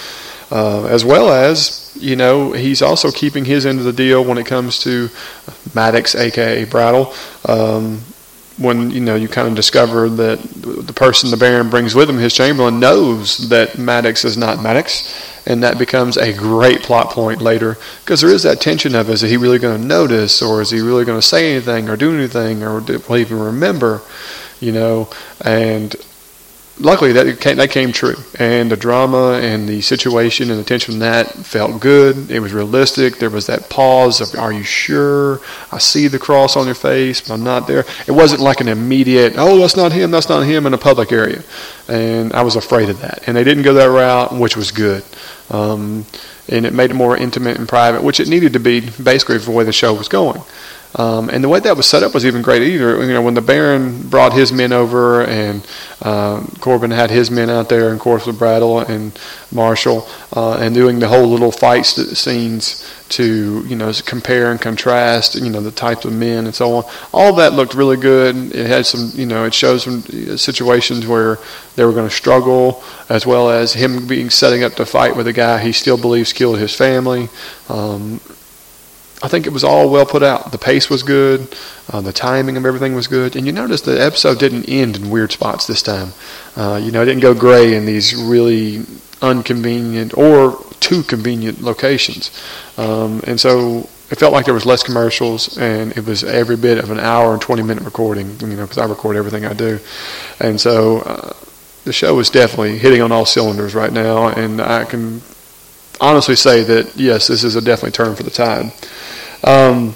Uh, 0.53 0.85
as 0.85 1.03
well 1.03 1.33
as, 1.33 1.97
you 1.99 2.15
know, 2.15 2.53
he's 2.53 2.83
also 2.83 3.11
keeping 3.11 3.43
his 3.43 3.65
end 3.65 3.79
of 3.79 3.87
the 3.87 3.93
deal 3.93 4.23
when 4.23 4.37
it 4.37 4.45
comes 4.45 4.81
to 4.81 5.09
Maddox, 5.75 6.15
aka 6.15 6.65
Brattle. 6.67 7.15
Um, 7.47 8.03
when 8.59 8.91
you 8.91 9.01
know 9.01 9.15
you 9.15 9.29
kind 9.29 9.49
of 9.49 9.55
discover 9.55 10.11
that 10.11 10.39
the 10.43 10.93
person 10.93 11.31
the 11.31 11.39
Baron 11.39 11.71
brings 11.71 11.95
with 11.95 12.11
him, 12.11 12.19
his 12.19 12.35
Chamberlain, 12.35 12.79
knows 12.79 13.49
that 13.49 13.79
Maddox 13.79 14.27
is 14.27 14.37
not 14.37 14.63
Maddox, 14.63 15.43
and 15.47 15.63
that 15.63 15.79
becomes 15.79 16.19
a 16.19 16.35
great 16.35 16.83
plot 16.83 17.09
point 17.09 17.41
later 17.41 17.79
because 18.05 18.21
there 18.21 18.31
is 18.31 18.43
that 18.43 18.61
tension 18.61 18.95
of 18.95 19.09
is 19.09 19.23
he 19.23 19.39
really 19.39 19.59
going 19.59 19.81
to 19.81 19.87
notice 19.87 20.43
or 20.43 20.61
is 20.61 20.69
he 20.69 20.83
really 20.83 21.07
going 21.07 21.19
to 21.19 21.27
say 21.27 21.51
anything 21.51 21.89
or 21.89 21.97
do 21.97 22.15
anything 22.15 22.63
or 22.63 22.81
will 22.81 23.17
he 23.17 23.23
even 23.23 23.39
remember 23.39 24.03
you 24.61 24.71
know 24.71 25.09
and 25.45 25.97
luckily 26.81 27.13
that 27.13 27.41
came, 27.41 27.57
that 27.57 27.71
came 27.71 27.93
true, 27.93 28.17
and 28.39 28.71
the 28.71 28.77
drama 28.77 29.35
and 29.35 29.69
the 29.69 29.81
situation 29.81 30.51
and 30.51 30.59
the 30.59 30.65
tension 30.65 30.99
that 31.01 31.33
felt 31.33 31.81
good. 31.81 32.31
It 32.31 32.41
was 32.41 32.53
realistic. 32.53 33.19
There 33.19 33.31
was 33.31 33.47
that 33.47 33.69
pause 33.69 34.21
of, 34.21 34.39
"Are 34.39 34.53
you 34.53 34.65
sure? 34.65 35.41
I 35.71 35.79
see 35.79 36.09
the 36.09 36.19
cross 36.19 36.57
on 36.57 36.67
your 36.67 36.75
face, 36.75 37.21
but 37.21 37.35
I'm 37.35 37.45
not 37.45 37.67
there." 37.67 37.85
It 38.07 38.13
wasn't 38.13 38.41
like 38.41 38.61
an 38.61 38.69
immediate, 38.69 39.35
"Oh, 39.37 39.59
that's 39.59 39.77
not 39.77 39.93
him. 39.93 40.11
That's 40.11 40.29
not 40.29 40.43
him" 40.43 40.67
in 40.67 40.75
a 40.75 40.79
public 40.79 41.13
area, 41.13 41.43
and 41.89 42.33
I 42.33 42.43
was 42.43 42.57
afraid 42.57 42.89
of 42.89 43.01
that. 43.01 43.23
And 43.27 43.37
they 43.37 43.45
didn't 43.45 43.65
go 43.65 43.75
that 43.75 43.91
route, 43.91 44.35
which 44.35 44.57
was 44.57 44.71
good. 44.71 45.03
Um, 45.51 46.07
and 46.49 46.67
it 46.67 46.73
made 46.73 46.91
it 46.91 46.95
more 46.95 47.17
intimate 47.17 47.57
and 47.59 47.69
private, 47.69 48.03
which 48.03 48.19
it 48.19 48.29
needed 48.29 48.53
to 48.55 48.61
be 48.61 48.81
basically 49.03 49.39
for 49.39 49.53
where 49.53 49.65
the 49.65 49.73
show 49.73 49.93
was 49.93 50.09
going. 50.09 50.43
Um, 50.95 51.31
and 51.31 51.43
the 51.43 51.49
way 51.49 51.61
that 51.61 51.77
was 51.77 51.87
set 51.87 52.03
up 52.03 52.13
was 52.13 52.27
even 52.27 52.43
great 52.43 52.63
either. 52.63 53.03
You 53.03 53.13
know, 53.13 53.23
when 53.23 53.35
the 53.35 53.41
Baron 53.41 54.09
brought 54.09 54.33
his 54.33 54.53
men 54.53 54.73
over 54.73 55.25
and 55.25 55.67
uh, 56.03 56.45
Corbin 56.61 56.91
had 56.91 57.11
his 57.11 57.31
men 57.31 57.49
out 57.49 57.69
there, 57.69 57.87
and 57.87 57.95
of 57.95 58.01
course 58.01 58.27
with 58.27 58.39
Brattle 58.39 58.81
and 58.81 59.19
Marshall, 59.51 60.07
uh, 60.35 60.59
and 60.59 60.75
doing 60.75 60.99
the 60.99 61.09
whole 61.09 61.27
little 61.27 61.53
fight 61.53 61.87
scenes 61.87 62.87
to 63.11 63.63
you 63.67 63.77
know 63.77 63.93
compare 64.05 64.51
and 64.51 64.61
contrast, 64.61 65.35
you 65.35 65.51
know, 65.51 65.61
the 65.61 65.71
types 65.71 66.05
of 66.05 66.13
men 66.13 66.47
and 66.47 66.55
so 66.55 66.75
on. 66.75 66.85
All 67.13 67.35
that 67.35 67.53
looked 67.53 67.75
really 67.75 67.97
good. 67.97 68.55
It 68.55 68.67
had 68.67 68.85
some, 68.85 69.13
you 69.15 69.27
know, 69.27 69.45
it 69.45 69.55
shows 69.55 69.85
some 69.85 70.03
situations 70.37 71.07
where 71.07 71.39
they 71.77 71.85
were 71.85 71.93
going 71.93 72.09
to 72.09 72.15
struggle, 72.15 72.83
as 73.09 73.27
well 73.27 73.51
as 73.51 73.73
him 73.73 74.07
being 74.07 74.31
setting 74.31 74.65
up 74.65 74.75
to 74.75 74.87
fight 74.87 75.17
with 75.17 75.27
a 75.27 75.33
guy 75.33 75.63
he 75.63 75.73
still 75.73 75.99
believes 75.99 76.33
killed 76.33 76.59
his 76.59 76.75
family. 76.75 77.29
Um, 77.69 78.21
I 79.23 79.29
think 79.29 79.47
it 79.47 79.53
was 79.53 79.63
all 79.63 79.89
well 79.89 80.05
put 80.05 80.23
out. 80.23 80.51
The 80.51 80.59
pace 80.59 80.91
was 80.91 81.03
good, 81.05 81.55
uh, 81.93 82.01
the 82.01 82.13
timing 82.13 82.57
of 82.57 82.67
everything 82.67 82.95
was 82.95 83.07
good, 83.07 83.37
and 83.37 83.47
you 83.47 83.53
notice 83.53 83.81
the 83.83 84.03
episode 84.03 84.39
didn't 84.39 84.69
end 84.69 84.97
in 84.97 85.11
weird 85.11 85.31
spots 85.31 85.67
this 85.67 85.81
time. 85.81 86.13
Uh, 86.57 86.81
you 86.83 86.91
know, 86.91 87.03
it 87.03 87.07
didn't 87.07 87.23
go 87.23 87.33
gray 87.33 87.75
in 87.77 87.87
these 87.87 88.15
really 88.17 88.85
unconvenient 89.21 90.17
or 90.19 90.59
too 90.81 91.05
convenient 91.05 91.63
locations, 91.63 92.31
um, 92.77 93.23
and 93.27 93.41
so 93.41 93.89
it 94.11 94.19
felt 94.19 94.33
like 94.33 94.45
there 94.45 94.55
was 94.55 94.67
less 94.67 94.83
commercials, 94.83 95.57
and 95.57 95.97
it 95.97 96.05
was 96.05 96.25
every 96.25 96.57
bit 96.57 96.79
of 96.79 96.91
an 96.91 96.99
hour 96.99 97.33
and 97.33 97.41
twenty 97.41 97.63
minute 97.63 97.85
recording. 97.85 98.39
You 98.41 98.49
know, 98.49 98.63
because 98.63 98.79
I 98.79 98.87
record 98.87 99.17
everything 99.17 99.47
I 99.47 99.53
do, 99.55 99.79
and 100.41 100.61
so. 100.61 100.99
Uh, 101.01 101.33
the 101.85 101.93
show 101.93 102.17
is 102.21 102.31
definitely 102.31 102.79
hitting 102.79 103.03
on 103.03 103.11
all 103.11 103.27
cylinders 103.27 103.75
right 103.75 103.93
now, 103.93 104.29
and 104.29 104.61
I 104.61 104.85
can 104.85 105.21
honestly 106.03 106.37
say 106.37 106.65
that 106.65 106.97
yes, 106.97 107.29
this 107.29 107.45
is 107.45 107.57
a 107.57 107.63
definitely 107.63 107.93
turn 107.93 108.15
for 108.17 108.25
the 108.25 108.31
tide. 108.31 108.73
Um, 109.45 109.95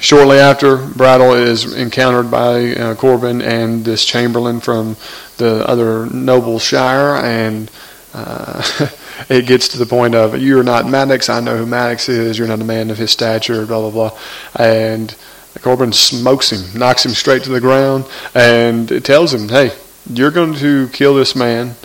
shortly 0.00 0.38
after, 0.38 0.76
Brattle 0.76 1.34
is 1.34 1.72
encountered 1.72 2.30
by 2.30 2.74
uh, 2.74 2.94
Corbin 2.96 3.40
and 3.40 3.84
this 3.84 4.04
Chamberlain 4.04 4.60
from 4.60 4.96
the 5.38 5.66
other 5.66 6.06
noble 6.06 6.58
shire, 6.58 7.16
and 7.24 7.70
uh, 8.12 8.88
it 9.28 9.46
gets 9.46 9.68
to 9.68 9.78
the 9.78 9.86
point 9.86 10.14
of 10.14 10.40
you're 10.42 10.64
not 10.64 10.86
Maddox. 10.86 11.28
I 11.28 11.40
know 11.40 11.56
who 11.56 11.66
Maddox 11.66 12.08
is. 12.08 12.36
You're 12.36 12.48
not 12.48 12.60
a 12.60 12.64
man 12.64 12.90
of 12.90 12.98
his 12.98 13.12
stature. 13.12 13.64
Blah 13.64 13.88
blah 13.88 14.10
blah, 14.10 14.18
and 14.56 15.14
Corbin 15.62 15.92
smokes 15.92 16.50
him, 16.50 16.78
knocks 16.78 17.06
him 17.06 17.12
straight 17.12 17.44
to 17.44 17.50
the 17.50 17.60
ground, 17.60 18.04
and 18.34 19.04
tells 19.04 19.32
him, 19.32 19.48
"Hey, 19.48 19.70
you're 20.12 20.32
going 20.32 20.54
to 20.54 20.88
kill 20.88 21.14
this 21.14 21.36
man." 21.36 21.76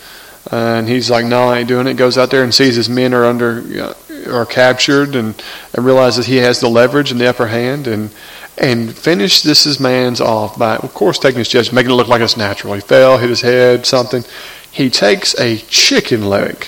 And 0.50 0.88
he's 0.88 1.10
like, 1.10 1.24
"No, 1.24 1.48
I 1.48 1.58
ain't 1.58 1.68
doing 1.68 1.86
it." 1.86 1.94
Goes 1.94 2.18
out 2.18 2.30
there 2.30 2.42
and 2.42 2.54
sees 2.54 2.76
his 2.76 2.88
men 2.88 3.14
are 3.14 3.24
under 3.24 3.62
uh, 3.80 3.94
are 4.30 4.46
captured 4.46 5.14
and, 5.14 5.40
and 5.74 5.84
realizes 5.84 6.26
he 6.26 6.36
has 6.36 6.60
the 6.60 6.68
leverage 6.68 7.10
and 7.10 7.20
the 7.20 7.28
upper 7.28 7.46
hand 7.46 7.86
and 7.86 8.10
and 8.58 8.96
finish 8.96 9.42
this 9.42 9.66
is 9.66 9.78
man's 9.78 10.20
off 10.20 10.58
by 10.58 10.76
of 10.76 10.94
course 10.94 11.18
taking 11.18 11.38
his 11.38 11.48
judgment, 11.48 11.74
making 11.74 11.90
it 11.90 11.94
look 11.94 12.08
like 12.08 12.22
it's 12.22 12.36
natural. 12.36 12.74
He 12.74 12.80
fell, 12.80 13.18
hit 13.18 13.28
his 13.28 13.42
head, 13.42 13.86
something. 13.86 14.24
He 14.70 14.90
takes 14.90 15.38
a 15.38 15.58
chicken 15.58 16.28
leg 16.28 16.66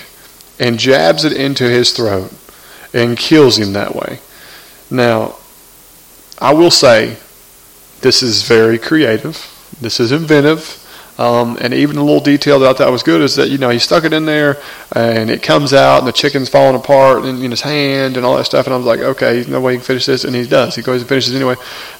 and 0.59 0.77
jabs 0.77 1.25
it 1.25 1.33
into 1.33 1.63
his 1.63 1.91
throat 1.91 2.33
and 2.93 3.17
kills 3.17 3.57
him 3.57 3.73
that 3.73 3.95
way. 3.95 4.19
Now, 4.89 5.35
I 6.39 6.53
will 6.53 6.71
say 6.71 7.17
this 8.01 8.23
is 8.23 8.43
very 8.43 8.77
creative. 8.77 9.37
This 9.79 9.99
is 9.99 10.11
inventive. 10.11 10.78
Um, 11.19 11.57
and 11.59 11.73
even 11.73 11.97
a 11.97 12.03
little 12.03 12.21
detail 12.21 12.59
that 12.59 12.69
I 12.69 12.73
thought 12.73 12.91
was 12.93 13.03
good 13.03 13.19
is 13.19 13.35
that 13.35 13.49
you 13.49 13.57
know 13.57 13.67
he 13.67 13.77
stuck 13.77 14.05
it 14.05 14.13
in 14.13 14.25
there 14.25 14.55
and 14.93 15.29
it 15.29 15.43
comes 15.43 15.73
out 15.73 15.97
and 15.97 16.07
the 16.07 16.13
chicken's 16.13 16.47
falling 16.47 16.77
apart 16.77 17.25
in, 17.25 17.51
his 17.51 17.59
hand 17.59 18.15
and 18.15 18.25
all 18.25 18.37
that 18.37 18.45
stuff. 18.45 18.67
And 18.67 18.73
I 18.73 18.77
was 18.77 18.85
like, 18.85 19.01
okay, 19.01 19.43
no 19.45 19.59
way 19.59 19.73
he 19.73 19.79
can 19.79 19.85
finish 19.85 20.05
this, 20.05 20.23
and 20.23 20.33
he 20.33 20.47
does. 20.47 20.75
He 20.75 20.81
goes 20.81 21.01
and 21.01 21.09
finishes 21.09 21.35
anyway. 21.35 21.55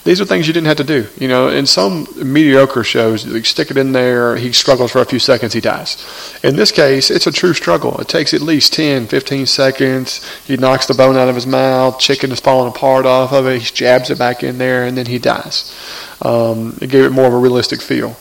These 0.06 0.22
are 0.22 0.26
things 0.26 0.48
you 0.48 0.54
didn't 0.54 0.68
have 0.68 0.78
to 0.78 0.86
do. 0.86 1.06
You 1.18 1.28
know, 1.28 1.50
in 1.50 1.66
some 1.66 2.08
mediocre 2.16 2.86
shows, 2.86 3.26
you 3.26 3.44
stick 3.44 3.72
it 3.72 3.76
in 3.76 3.92
there, 3.92 4.38
he 4.38 4.54
struggles 4.54 4.94
for 4.94 5.02
a 5.02 5.06
few 5.06 5.20
seconds, 5.20 5.52
he 5.52 5.60
dies. 5.60 5.98
In 6.42 6.56
this 6.56 6.72
case, 6.72 7.12
it's 7.12 7.28
a 7.28 7.32
true 7.32 7.54
struggle. 7.54 8.00
It 8.00 8.08
takes 8.08 8.34
at 8.34 8.40
least 8.40 8.72
10, 8.72 9.08
15 9.08 9.46
seconds. 9.48 10.26
He 10.46 10.56
knocks 10.56 10.86
the 10.86 10.94
bone 10.94 11.18
out 11.18 11.28
of 11.28 11.36
his 11.36 11.46
mouth, 11.46 12.00
chicken 12.00 12.32
is 12.32 12.40
falling 12.40 12.70
apart 12.70 13.06
off 13.06 13.34
of 13.34 13.48
it. 13.48 13.62
He 13.62 13.74
jabs 13.74 14.10
it 14.12 14.18
back 14.18 14.44
in 14.44 14.60
there, 14.60 14.86
and 14.86 14.98
then 14.98 15.08
he 15.08 15.20
dies. 15.20 15.76
Um, 16.22 16.78
it 16.82 16.90
gave 16.90 17.04
it 17.04 17.12
more 17.12 17.26
of 17.26 17.34
a 17.34 17.38
realistic 17.38 17.82
feel. 17.82 18.16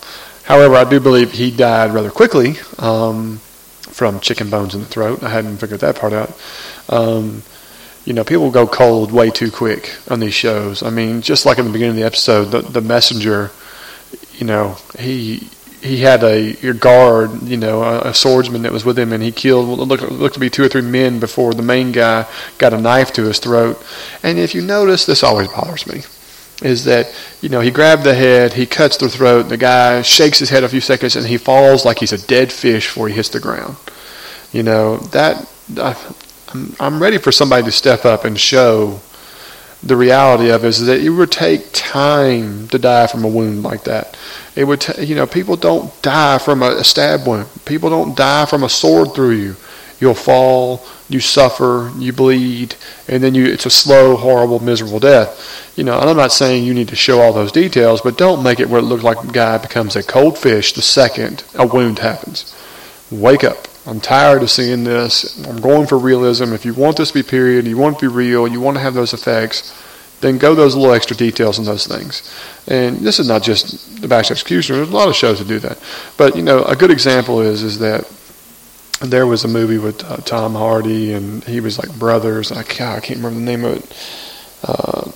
However, 0.48 0.76
I 0.76 0.84
do 0.84 0.98
believe 0.98 1.32
he 1.32 1.50
died 1.50 1.92
rather 1.92 2.10
quickly 2.10 2.56
um, 2.78 3.36
from 3.82 4.18
chicken 4.18 4.48
bones 4.48 4.74
in 4.74 4.80
the 4.80 4.86
throat. 4.86 5.22
I 5.22 5.28
hadn't 5.28 5.58
figured 5.58 5.80
that 5.80 5.96
part 5.96 6.14
out. 6.14 6.34
Um, 6.88 7.42
you 8.06 8.14
know, 8.14 8.24
people 8.24 8.50
go 8.50 8.66
cold 8.66 9.12
way 9.12 9.28
too 9.28 9.50
quick 9.50 9.94
on 10.08 10.20
these 10.20 10.32
shows. 10.32 10.82
I 10.82 10.88
mean, 10.88 11.20
just 11.20 11.44
like 11.44 11.58
in 11.58 11.66
the 11.66 11.70
beginning 11.70 11.90
of 11.90 11.96
the 11.96 12.06
episode, 12.06 12.44
the, 12.46 12.62
the 12.62 12.80
messenger, 12.80 13.50
you 14.38 14.46
know, 14.46 14.78
he 14.98 15.50
he 15.82 15.98
had 15.98 16.24
a 16.24 16.72
guard, 16.72 17.42
you 17.42 17.58
know, 17.58 17.82
a, 17.82 18.08
a, 18.08 18.14
swordsman 18.14 18.62
that 18.62 18.72
was 18.72 18.86
with 18.86 18.98
him, 18.98 19.12
and 19.12 19.22
he 19.22 19.30
killed 19.30 19.68
looked, 19.68 20.10
looked 20.10 20.34
to 20.34 20.40
be 20.40 20.48
two 20.48 20.64
or 20.64 20.68
three 20.68 20.80
men 20.80 21.20
before 21.20 21.52
the 21.52 21.62
main 21.62 21.92
guy 21.92 22.26
got 22.56 22.72
a 22.72 22.80
knife 22.80 23.12
to 23.12 23.24
his 23.24 23.38
throat. 23.38 23.84
And 24.22 24.38
if 24.38 24.54
you 24.54 24.62
notice, 24.62 25.04
this 25.04 25.22
always 25.22 25.48
bothers 25.48 25.86
me 25.86 26.04
is 26.62 26.84
that 26.84 27.14
you 27.40 27.48
know 27.48 27.60
he 27.60 27.70
grabbed 27.70 28.04
the 28.04 28.14
head, 28.14 28.52
he 28.52 28.66
cuts 28.66 28.96
the 28.96 29.08
throat, 29.08 29.44
the 29.44 29.56
guy 29.56 30.02
shakes 30.02 30.38
his 30.38 30.50
head 30.50 30.64
a 30.64 30.68
few 30.68 30.80
seconds, 30.80 31.16
and 31.16 31.26
he 31.26 31.38
falls 31.38 31.84
like 31.84 31.98
he's 31.98 32.12
a 32.12 32.26
dead 32.26 32.52
fish 32.52 32.86
before 32.86 33.08
he 33.08 33.14
hits 33.14 33.28
the 33.28 33.40
ground. 33.40 33.76
You 34.52 34.62
know 34.62 34.98
that 34.98 35.48
I, 35.76 35.96
I'm, 36.48 36.76
I'm 36.80 37.02
ready 37.02 37.18
for 37.18 37.32
somebody 37.32 37.64
to 37.64 37.72
step 37.72 38.04
up 38.04 38.24
and 38.24 38.38
show 38.38 39.00
the 39.82 39.96
reality 39.96 40.50
of 40.50 40.64
it 40.64 40.68
is 40.68 40.86
that 40.86 41.00
it 41.00 41.10
would 41.10 41.30
take 41.30 41.70
time 41.72 42.66
to 42.68 42.78
die 42.78 43.06
from 43.06 43.24
a 43.24 43.28
wound 43.28 43.62
like 43.62 43.84
that. 43.84 44.16
It 44.56 44.64
would, 44.64 44.80
t- 44.80 45.04
you 45.04 45.14
know, 45.14 45.26
people 45.26 45.56
don't 45.56 45.90
die 46.02 46.38
from 46.38 46.62
a, 46.62 46.70
a 46.70 46.84
stab 46.84 47.26
wound. 47.26 47.48
People 47.64 47.88
don't 47.88 48.16
die 48.16 48.44
from 48.46 48.64
a 48.64 48.68
sword 48.68 49.14
through 49.14 49.32
you. 49.32 49.56
You'll 50.00 50.14
fall, 50.14 50.84
you 51.08 51.20
suffer, 51.20 51.92
you 51.96 52.12
bleed, 52.12 52.76
and 53.08 53.22
then 53.22 53.34
you 53.34 53.46
it's 53.46 53.66
a 53.66 53.70
slow, 53.70 54.16
horrible, 54.16 54.60
miserable 54.60 55.00
death. 55.00 55.72
You 55.76 55.84
know, 55.84 55.98
and 55.98 56.08
I'm 56.08 56.16
not 56.16 56.32
saying 56.32 56.64
you 56.64 56.74
need 56.74 56.88
to 56.88 56.96
show 56.96 57.20
all 57.20 57.32
those 57.32 57.52
details, 57.52 58.00
but 58.00 58.18
don't 58.18 58.42
make 58.42 58.60
it 58.60 58.68
where 58.68 58.80
it 58.80 58.84
looks 58.84 59.02
like 59.02 59.22
a 59.22 59.32
guy 59.32 59.58
becomes 59.58 59.96
a 59.96 60.02
cold 60.02 60.38
fish 60.38 60.72
the 60.72 60.82
second 60.82 61.44
a 61.54 61.66
wound 61.66 61.98
happens. 61.98 62.54
Wake 63.10 63.42
up. 63.42 63.66
I'm 63.86 64.00
tired 64.00 64.42
of 64.42 64.50
seeing 64.50 64.84
this. 64.84 65.42
I'm 65.46 65.60
going 65.60 65.86
for 65.86 65.96
realism. 65.96 66.52
If 66.52 66.66
you 66.66 66.74
want 66.74 66.98
this 66.98 67.08
to 67.08 67.14
be 67.14 67.22
period, 67.22 67.66
you 67.66 67.78
want 67.78 67.98
to 67.98 68.08
be 68.08 68.14
real, 68.14 68.46
you 68.46 68.60
want 68.60 68.76
to 68.76 68.82
have 68.82 68.92
those 68.92 69.14
effects, 69.14 69.74
then 70.20 70.36
go 70.36 70.54
those 70.54 70.76
little 70.76 70.92
extra 70.92 71.16
details 71.16 71.58
and 71.58 71.66
those 71.66 71.86
things. 71.86 72.22
And 72.66 72.98
this 72.98 73.18
is 73.18 73.26
not 73.26 73.42
just 73.42 74.02
the 74.02 74.08
Bash 74.08 74.30
Executioner. 74.30 74.78
There's 74.78 74.90
a 74.90 74.96
lot 74.96 75.08
of 75.08 75.16
shows 75.16 75.38
that 75.38 75.48
do 75.48 75.58
that. 75.60 75.78
But, 76.18 76.36
you 76.36 76.42
know, 76.42 76.64
a 76.64 76.76
good 76.76 76.90
example 76.90 77.40
is 77.40 77.62
is 77.62 77.78
that 77.78 78.04
there 79.00 79.26
was 79.26 79.44
a 79.44 79.48
movie 79.48 79.78
with 79.78 80.04
uh, 80.04 80.16
Tom 80.18 80.54
Hardy, 80.54 81.12
and 81.12 81.44
he 81.44 81.60
was 81.60 81.78
like 81.78 81.96
brothers. 81.98 82.50
I, 82.50 82.60
I 82.60 82.62
can't 82.64 83.18
remember 83.18 83.38
the 83.38 83.40
name 83.40 83.64
of 83.64 83.76
it. 83.76 83.96
Uh, 84.62 85.10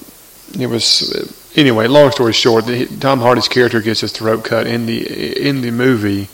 it 0.59 0.67
was 0.67 1.51
anyway. 1.57 1.87
Long 1.87 2.11
story 2.11 2.33
short, 2.33 2.67
the, 2.67 2.87
Tom 2.87 3.21
Hardy's 3.21 3.49
character 3.49 3.81
gets 3.81 4.01
his 4.01 4.13
throat 4.13 4.45
cut 4.45 4.67
in 4.67 4.87
the 4.87 5.49
in 5.49 5.63
the 5.63 5.71
movie, 5.71 6.29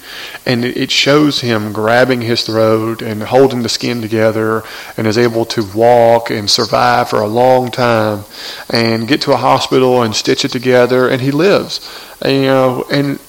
and 0.45 0.65
it 0.65 0.91
shows 0.91 1.41
him 1.41 1.73
grabbing 1.73 2.21
his 2.21 2.43
throat 2.43 3.01
and 3.01 3.23
holding 3.23 3.63
the 3.63 3.69
skin 3.69 4.03
together, 4.03 4.63
and 4.97 5.07
is 5.07 5.19
able 5.19 5.45
to 5.47 5.65
walk 5.75 6.31
and 6.31 6.51
survive 6.51 7.09
for 7.09 7.21
a 7.21 7.29
long 7.29 7.71
time, 7.71 8.25
and 8.71 9.09
get 9.09 9.23
to 9.23 9.33
a 9.33 9.37
hospital 9.37 10.03
and 10.03 10.15
stitch 10.15 10.45
it 10.45 10.51
together, 10.51 11.09
and 11.09 11.23
he 11.23 11.31
lives. 11.31 11.81
And, 12.21 12.33
you 12.33 12.43
know, 12.43 12.85
and 12.91 13.21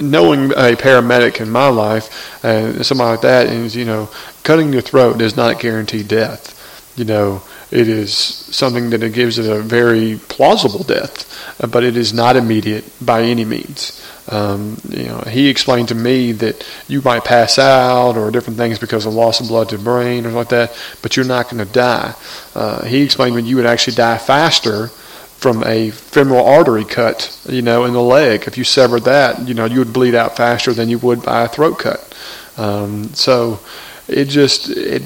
knowing 0.00 0.50
a 0.52 0.76
paramedic 0.76 1.40
in 1.40 1.50
my 1.50 1.68
life, 1.68 2.44
uh, 2.44 2.82
somebody 2.82 3.10
like 3.10 3.20
that, 3.22 3.46
is 3.46 3.76
you 3.76 3.84
know, 3.84 4.08
cutting 4.42 4.72
your 4.72 4.82
throat 4.82 5.18
does 5.18 5.36
not 5.36 5.60
guarantee 5.60 6.02
death. 6.02 6.54
You 6.96 7.04
know, 7.04 7.42
it 7.70 7.88
is 7.88 8.12
something 8.12 8.90
that 8.90 9.02
it 9.02 9.12
gives 9.12 9.38
it 9.38 9.50
a 9.50 9.60
very 9.60 10.18
plausible 10.28 10.84
death, 10.84 11.26
but 11.70 11.84
it 11.84 11.96
is 11.96 12.12
not 12.12 12.36
immediate 12.36 12.84
by 13.04 13.22
any 13.22 13.44
means. 13.44 14.02
Um, 14.30 14.76
you 14.88 15.04
know, 15.04 15.20
he 15.20 15.48
explained 15.48 15.88
to 15.88 15.94
me 15.94 16.32
that 16.32 16.66
you 16.86 17.00
might 17.02 17.24
pass 17.24 17.58
out 17.58 18.16
or 18.16 18.30
different 18.30 18.58
things 18.58 18.78
because 18.78 19.06
of 19.06 19.14
loss 19.14 19.40
of 19.40 19.48
blood 19.48 19.70
to 19.70 19.76
the 19.76 19.84
brain 19.84 20.26
or 20.26 20.30
like 20.30 20.48
that, 20.48 20.76
but 21.02 21.16
you're 21.16 21.26
not 21.26 21.50
going 21.50 21.64
to 21.64 21.72
die. 21.72 22.14
Uh, 22.54 22.84
he 22.84 23.02
explained 23.02 23.34
when 23.34 23.46
you 23.46 23.56
would 23.56 23.66
actually 23.66 23.94
die 23.94 24.18
faster 24.18 24.90
from 25.38 25.62
a 25.64 25.90
femoral 25.90 26.44
artery 26.44 26.84
cut, 26.84 27.40
you 27.48 27.62
know, 27.62 27.84
in 27.84 27.92
the 27.92 28.02
leg. 28.02 28.44
If 28.48 28.58
you 28.58 28.64
severed 28.64 29.04
that, 29.04 29.46
you 29.46 29.54
know, 29.54 29.66
you 29.66 29.78
would 29.78 29.92
bleed 29.92 30.16
out 30.16 30.36
faster 30.36 30.72
than 30.72 30.88
you 30.88 30.98
would 30.98 31.22
by 31.22 31.44
a 31.44 31.48
throat 31.48 31.78
cut. 31.78 32.16
Um, 32.56 33.14
so 33.14 33.60
it 34.08 34.24
just 34.24 34.68
it 34.68 35.02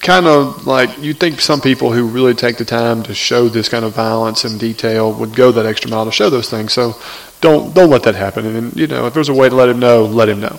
kind 0.00 0.26
of 0.26 0.66
like 0.66 0.98
you 0.98 1.12
think 1.12 1.40
some 1.40 1.60
people 1.60 1.92
who 1.92 2.06
really 2.06 2.32
take 2.32 2.56
the 2.56 2.64
time 2.64 3.02
to 3.02 3.14
show 3.14 3.48
this 3.48 3.68
kind 3.68 3.84
of 3.84 3.94
violence 3.94 4.44
and 4.44 4.58
detail 4.58 5.12
would 5.12 5.36
go 5.36 5.52
that 5.52 5.66
extra 5.66 5.90
mile 5.90 6.06
to 6.06 6.12
show 6.12 6.30
those 6.30 6.48
things. 6.48 6.72
So 6.72 6.94
don't 7.42 7.74
don't 7.74 7.90
let 7.90 8.04
that 8.04 8.14
happen. 8.14 8.46
And 8.46 8.74
you 8.74 8.86
know, 8.86 9.06
if 9.06 9.12
there's 9.12 9.28
a 9.28 9.34
way 9.34 9.50
to 9.50 9.54
let 9.54 9.68
him 9.68 9.78
know, 9.78 10.06
let 10.06 10.30
him 10.30 10.40
know. 10.40 10.58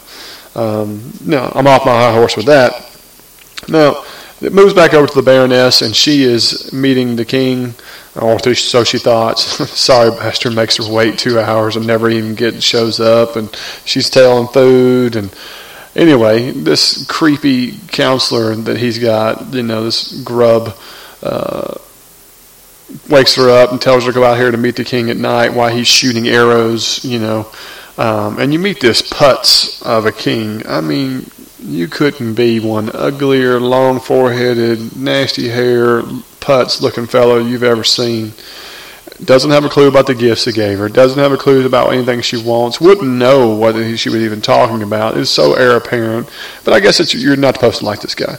Um, 0.54 1.14
no, 1.26 1.52
I'm 1.56 1.66
off 1.66 1.84
my 1.84 1.94
high 1.94 2.14
horse 2.14 2.38
with 2.38 2.46
that. 2.46 2.86
Now 3.68 4.04
it 4.42 4.54
moves 4.54 4.74
back 4.74 4.94
over 4.94 5.08
to 5.08 5.16
the 5.16 5.22
Baroness, 5.22 5.82
and 5.82 5.96
she 5.96 6.24
is 6.24 6.72
meeting 6.72 7.16
the 7.16 7.26
king, 7.26 7.74
or 8.20 8.40
so 8.40 8.84
she 8.84 8.98
thought. 8.98 9.40
Sorry, 9.40 10.12
Bastard 10.12 10.56
makes 10.56 10.78
her 10.78 10.92
wait 10.92 11.18
two 11.18 11.40
hours 11.40 11.76
and 11.76 11.86
never 11.86 12.10
even 12.10 12.36
get 12.36 12.62
shows 12.64 13.00
up, 13.00 13.36
and 13.36 13.54
she's 13.86 14.10
telling 14.10 14.48
food 14.48 15.16
and 15.16 15.34
anyway, 15.96 16.52
this 16.52 17.06
creepy 17.08 17.78
counselor 17.88 18.56
that 18.56 18.78
he's 18.78 19.00
got, 19.00 19.54
you 19.54 19.64
know, 19.64 19.84
this 19.84 20.22
grub, 20.24 20.76
uh, 21.22 21.76
wakes 23.08 23.36
her 23.36 23.50
up 23.50 23.72
and 23.72 23.82
tells 23.82 24.06
her 24.06 24.12
to 24.12 24.16
go 24.16 24.24
out 24.24 24.38
here 24.38 24.50
to 24.50 24.58
meet 24.58 24.76
the 24.76 24.84
king 24.84 25.10
at 25.10 25.18
night 25.18 25.54
while 25.54 25.74
he's 25.74 25.88
shooting 25.88 26.28
arrows, 26.28 27.04
you 27.04 27.20
know. 27.20 27.48
Um, 27.98 28.40
and 28.40 28.54
you 28.54 28.60
meet 28.60 28.80
this 28.80 29.02
putz 29.02 29.84
of 29.84 30.06
a 30.06 30.12
king. 30.12 30.66
I 30.66 30.82
mean, 30.82 31.30
you 31.62 31.88
couldn't 31.88 32.36
be 32.36 32.60
one 32.60 32.90
uglier, 32.94 33.60
long 33.60 34.00
foreheaded, 34.00 34.96
nasty 34.96 35.50
hair, 35.50 36.02
putz 36.42 36.82
looking 36.82 37.06
fellow 37.06 37.38
you've 37.38 37.64
ever 37.64 37.84
seen 37.84 38.34
doesn't 39.24 39.52
have 39.52 39.66
a 39.66 39.70
clue 39.70 39.88
about 39.88 40.08
the 40.08 40.16
gifts 40.16 40.46
he 40.46 40.52
gave 40.52 40.80
her, 40.80 40.88
doesn't 40.88 41.20
have 41.20 41.32
a 41.32 41.38
clue 41.38 41.66
about 41.66 41.92
anything 41.92 42.22
she 42.22 42.38
wants, 42.38 42.80
wouldn't 42.80 43.08
know 43.08 43.50
what 43.50 43.76
she 43.98 44.10
was 44.10 44.22
even 44.22 44.42
talking 44.42 44.82
about. 44.82 45.18
It's 45.18 45.30
so 45.30 45.54
heir 45.54 45.76
apparent. 45.76 46.30
But 46.64 46.74
I 46.74 46.80
guess 46.80 47.14
you're 47.14 47.36
not 47.36 47.56
supposed 47.56 47.80
to 47.80 47.86
like 47.86 48.00
this 48.02 48.16
guy. 48.16 48.38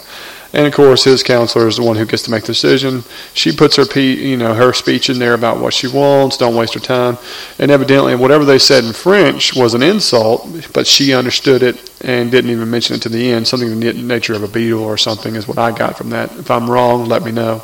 And 0.52 0.66
of 0.66 0.74
course, 0.74 1.04
his 1.04 1.22
counselor 1.22 1.68
is 1.68 1.76
the 1.76 1.84
one 1.84 1.96
who 1.96 2.04
gets 2.04 2.24
to 2.24 2.30
make 2.30 2.42
the 2.42 2.48
decision. 2.48 3.04
She 3.34 3.54
puts 3.54 3.76
her, 3.76 3.84
you 4.00 4.36
know, 4.36 4.52
her 4.52 4.72
speech 4.72 5.08
in 5.08 5.20
there 5.20 5.34
about 5.34 5.60
what 5.60 5.72
she 5.72 5.86
wants. 5.86 6.36
Don't 6.36 6.56
waste 6.56 6.74
her 6.74 6.80
time. 6.80 7.18
And 7.58 7.70
evidently, 7.70 8.16
whatever 8.16 8.44
they 8.44 8.58
said 8.58 8.84
in 8.84 8.92
French 8.92 9.54
was 9.54 9.74
an 9.74 9.82
insult, 9.82 10.68
but 10.72 10.88
she 10.88 11.14
understood 11.14 11.62
it 11.62 11.92
and 12.02 12.30
didn't 12.30 12.50
even 12.50 12.68
mention 12.68 12.96
it 12.96 13.02
to 13.02 13.08
the 13.08 13.30
end. 13.30 13.46
Something 13.46 13.70
in 13.70 13.80
the 13.80 13.92
nature 13.92 14.34
of 14.34 14.42
a 14.42 14.48
beetle 14.48 14.82
or 14.82 14.96
something 14.96 15.36
is 15.36 15.46
what 15.46 15.58
I 15.58 15.70
got 15.70 15.96
from 15.96 16.10
that. 16.10 16.32
If 16.32 16.50
I'm 16.50 16.68
wrong, 16.68 17.06
let 17.06 17.22
me 17.22 17.30
know. 17.30 17.62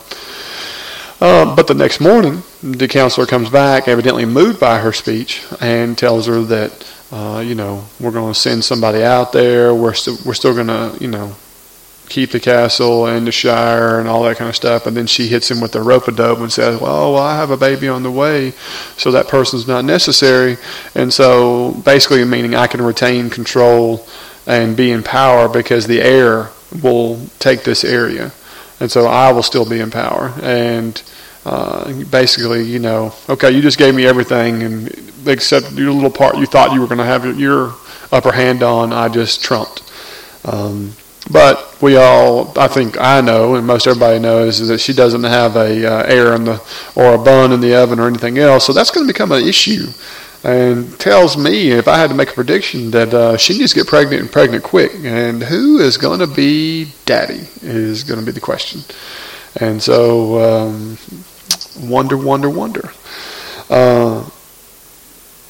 Uh, 1.20 1.56
but 1.56 1.66
the 1.66 1.74
next 1.74 2.00
morning, 2.00 2.42
the 2.62 2.86
counselor 2.86 3.26
comes 3.26 3.48
back, 3.48 3.88
evidently 3.88 4.26
moved 4.26 4.60
by 4.60 4.78
her 4.78 4.92
speech, 4.92 5.42
and 5.60 5.96
tells 5.96 6.26
her 6.26 6.42
that, 6.42 6.86
uh, 7.10 7.42
you 7.44 7.54
know, 7.54 7.84
we're 7.98 8.10
going 8.10 8.32
to 8.32 8.38
send 8.38 8.62
somebody 8.62 9.02
out 9.02 9.32
there. 9.32 9.74
We're 9.74 9.94
still 9.94 10.18
we're 10.26 10.34
still 10.34 10.54
going 10.54 10.66
to, 10.66 10.96
you 11.00 11.08
know, 11.08 11.34
keep 12.08 12.30
the 12.30 12.40
castle 12.40 13.06
and 13.06 13.26
the 13.26 13.32
shire 13.32 13.98
and 13.98 14.08
all 14.08 14.22
that 14.24 14.36
kind 14.36 14.48
of 14.48 14.56
stuff. 14.56 14.86
And 14.86 14.96
then 14.96 15.06
she 15.06 15.26
hits 15.26 15.50
him 15.50 15.60
with 15.60 15.72
the 15.72 15.82
rope 15.82 16.08
a 16.08 16.12
dope 16.12 16.38
and 16.38 16.52
says, 16.52 16.80
well, 16.80 17.12
well, 17.12 17.22
I 17.22 17.36
have 17.36 17.50
a 17.50 17.56
baby 17.56 17.88
on 17.88 18.02
the 18.02 18.10
way, 18.10 18.52
so 18.96 19.10
that 19.12 19.28
person's 19.28 19.66
not 19.66 19.84
necessary. 19.84 20.56
And 20.94 21.12
so 21.12 21.72
basically 21.84 22.24
meaning 22.24 22.54
I 22.54 22.66
can 22.66 22.82
retain 22.82 23.30
control 23.30 24.06
and 24.46 24.76
be 24.76 24.90
in 24.90 25.02
power 25.02 25.48
because 25.48 25.86
the 25.86 26.00
heir 26.00 26.50
will 26.82 27.20
take 27.38 27.64
this 27.64 27.84
area 27.84 28.32
and 28.80 28.90
so 28.90 29.06
I 29.06 29.32
will 29.32 29.42
still 29.42 29.68
be 29.68 29.80
in 29.80 29.90
power. 29.90 30.32
And 30.42 31.00
uh, 31.44 31.92
basically, 32.04 32.64
you 32.64 32.78
know, 32.78 33.14
okay, 33.28 33.50
you 33.50 33.62
just 33.62 33.78
gave 33.78 33.94
me 33.94 34.04
everything, 34.04 34.62
and 34.62 35.12
except 35.26 35.72
your 35.72 35.92
little 35.92 36.10
part 36.10 36.36
you 36.36 36.46
thought 36.46 36.72
you 36.72 36.80
were 36.80 36.86
going 36.86 36.98
to 36.98 37.04
have 37.04 37.38
your 37.38 37.74
upper 38.12 38.32
hand 38.32 38.62
on, 38.62 38.92
I 38.92 39.08
just 39.08 39.42
trumped. 39.42 39.82
Um, 40.44 40.92
but 41.30 41.80
we 41.82 41.96
all, 41.96 42.52
I 42.58 42.68
think 42.68 43.00
I 43.00 43.20
know, 43.20 43.56
and 43.56 43.66
most 43.66 43.86
everybody 43.86 44.18
knows, 44.18 44.60
is 44.60 44.68
that 44.68 44.78
she 44.78 44.92
doesn't 44.92 45.24
have 45.24 45.56
a 45.56 45.86
uh, 45.86 46.02
air 46.04 46.34
in 46.34 46.44
the 46.44 46.62
or 46.94 47.14
a 47.14 47.18
bun 47.18 47.52
in 47.52 47.60
the 47.60 47.74
oven 47.74 47.98
or 47.98 48.06
anything 48.06 48.38
else. 48.38 48.66
So 48.66 48.72
that's 48.72 48.90
going 48.90 49.06
to 49.06 49.12
become 49.12 49.32
an 49.32 49.42
issue 49.42 49.88
and 50.46 50.98
tells 51.00 51.36
me 51.36 51.72
if 51.72 51.88
I 51.88 51.98
had 51.98 52.10
to 52.10 52.14
make 52.14 52.30
a 52.30 52.34
prediction 52.34 52.92
that 52.92 53.12
uh, 53.12 53.36
she 53.36 53.58
needs 53.58 53.72
to 53.72 53.80
get 53.80 53.88
pregnant 53.88 54.22
and 54.22 54.30
pregnant 54.30 54.62
quick. 54.62 54.92
And 54.94 55.42
who 55.42 55.78
is 55.78 55.96
going 55.96 56.20
to 56.20 56.28
be 56.28 56.92
daddy 57.04 57.48
is 57.62 58.04
going 58.04 58.20
to 58.20 58.26
be 58.26 58.30
the 58.30 58.40
question. 58.40 58.82
And 59.60 59.82
so, 59.82 60.38
um, 60.38 60.98
wonder, 61.80 62.16
wonder, 62.16 62.48
wonder. 62.48 62.92
Uh, 63.68 64.28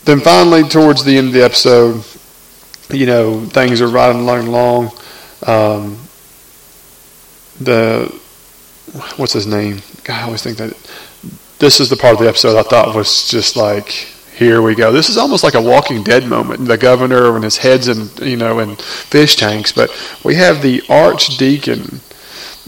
then 0.05 0.21
finally, 0.21 0.63
towards 0.63 1.05
the 1.05 1.19
end 1.19 1.29
of 1.29 1.33
the 1.35 1.45
episode, 1.45 2.03
you 2.89 3.05
know, 3.05 3.45
things 3.47 3.83
are 3.83 3.89
riding 3.89 4.23
along. 4.23 4.93
Um, 5.45 5.99
the 7.61 8.07
what's 9.17 9.33
his 9.33 9.47
name? 9.47 9.83
God, 10.05 10.21
I 10.21 10.25
always 10.25 10.43
think 10.43 10.59
that 10.59 10.73
this 11.59 11.81
is 11.81 11.89
the 11.91 11.97
part 11.97 12.15
of 12.15 12.21
the 12.21 12.29
episode 12.29 12.57
I 12.59 12.63
thought 12.63 12.95
was 12.95 13.29
just 13.29 13.57
like 13.57 14.07
here 14.37 14.61
we 14.61 14.75
go. 14.75 14.93
This 14.93 15.09
is 15.09 15.17
almost 15.17 15.43
like 15.43 15.55
a 15.55 15.63
Walking 15.63 16.03
Dead 16.03 16.27
moment. 16.27 16.67
The 16.67 16.77
governor 16.77 17.35
and 17.37 17.43
his 17.43 17.57
heads 17.57 17.89
in 17.89 18.11
you 18.23 18.37
know 18.37 18.59
in 18.59 18.77
fish 18.77 19.37
tanks, 19.37 19.73
but 19.73 19.91
we 20.23 20.35
have 20.35 20.61
the 20.61 20.83
archdeacon, 20.91 22.01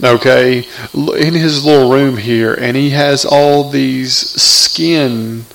okay, 0.03 0.65
in 0.95 1.33
his 1.33 1.63
little 1.63 1.91
room 1.91 2.17
here, 2.17 2.55
and 2.55 2.75
he 2.75 2.89
has 2.89 3.23
all 3.23 3.69
these 3.69 4.15
skin, 4.15 5.45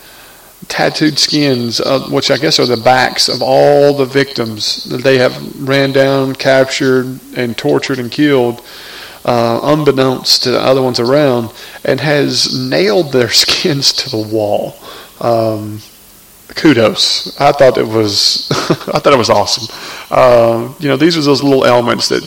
tattooed 0.69 1.19
skins, 1.19 1.81
uh, 1.81 2.09
which 2.11 2.31
I 2.31 2.37
guess 2.37 2.59
are 2.59 2.67
the 2.67 2.77
backs 2.77 3.29
of 3.29 3.43
all 3.43 3.95
the 3.95 4.05
victims 4.05 4.85
that 4.85 5.03
they 5.03 5.19
have 5.19 5.69
ran 5.69 5.93
down, 5.93 6.35
captured, 6.35 7.21
and 7.37 7.57
tortured 7.57 7.99
and 7.99 8.11
killed. 8.11 8.65
Uh, 9.25 9.59
unbeknownst 9.63 10.43
to 10.43 10.51
the 10.51 10.61
other 10.61 10.83
ones 10.83 11.01
around, 11.01 11.51
and 11.83 11.99
has 11.99 12.55
nailed 12.55 13.11
their 13.11 13.31
skins 13.31 13.93
to 13.95 14.11
the 14.11 14.19
wall. 14.19 14.77
Um, 15.19 15.81
kudos. 16.49 17.39
I 17.41 17.53
thought 17.53 17.79
it 17.79 17.87
was, 17.87 18.49
I 18.93 18.99
thought 18.99 19.13
it 19.13 19.19
was 19.19 19.31
awesome. 19.31 19.75
Uh, 20.11 20.73
you 20.79 20.89
know, 20.89 20.97
these 20.97 21.17
are 21.17 21.23
those 21.23 21.43
little 21.43 21.65
elements 21.65 22.09
that 22.09 22.21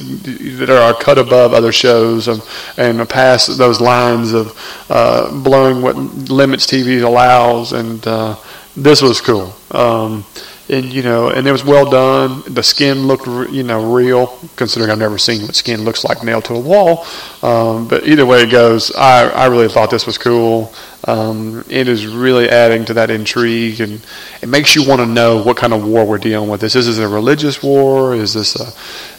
that 0.60 0.70
are 0.70 0.94
cut 0.94 1.18
above 1.18 1.54
other 1.54 1.72
shows 1.72 2.28
and, 2.28 2.42
and 2.78 3.08
past 3.10 3.58
those 3.58 3.80
lines 3.80 4.34
of 4.34 4.58
uh, 4.90 5.32
blurring 5.44 5.82
what 5.82 5.96
limits 5.96 6.66
TV 6.66 7.02
allows. 7.02 7.74
And 7.74 8.06
uh, 8.08 8.36
this 8.76 9.02
was 9.02 9.22
cool. 9.22 9.54
Um, 9.72 10.26
and 10.70 10.92
you 10.92 11.02
know, 11.02 11.30
and 11.30 11.48
it 11.48 11.52
was 11.52 11.64
well 11.64 11.90
done. 11.90 12.44
The 12.54 12.64
skin 12.64 13.08
looked, 13.08 13.28
you 13.52 13.64
know, 13.64 13.94
real. 13.94 14.38
Considering 14.56 14.92
I've 14.92 14.98
never 14.98 15.18
seen 15.18 15.44
what 15.44 15.56
skin 15.56 15.84
looks 15.84 16.04
like 16.04 16.24
nailed 16.24 16.46
to 16.46 16.56
a 16.56 16.60
wall, 16.60 17.06
um, 17.42 17.88
but 17.88 18.06
either 18.06 18.26
way 18.26 18.44
it 18.44 18.52
goes, 18.52 18.94
I 18.96 19.30
I 19.30 19.46
really 19.46 19.70
thought 19.70 19.90
this 19.90 20.06
was 20.06 20.18
cool. 20.18 20.74
Um, 21.08 21.64
it 21.70 21.88
is 21.88 22.06
really 22.06 22.50
adding 22.50 22.84
to 22.86 22.94
that 22.96 23.10
intrigue, 23.10 23.80
and 23.80 24.06
it 24.42 24.50
makes 24.50 24.76
you 24.76 24.86
want 24.86 25.00
to 25.00 25.06
know 25.06 25.42
what 25.42 25.56
kind 25.56 25.74
of 25.74 25.86
war 25.88 26.06
we're 26.06 26.18
dealing 26.18 26.50
with. 26.50 26.60
This 26.60 26.76
is 26.76 26.86
this 26.86 26.98
a 26.98 27.08
religious 27.08 27.64
war? 27.64 28.14
Is 28.14 28.34
this 28.34 28.60
a, 28.60 28.74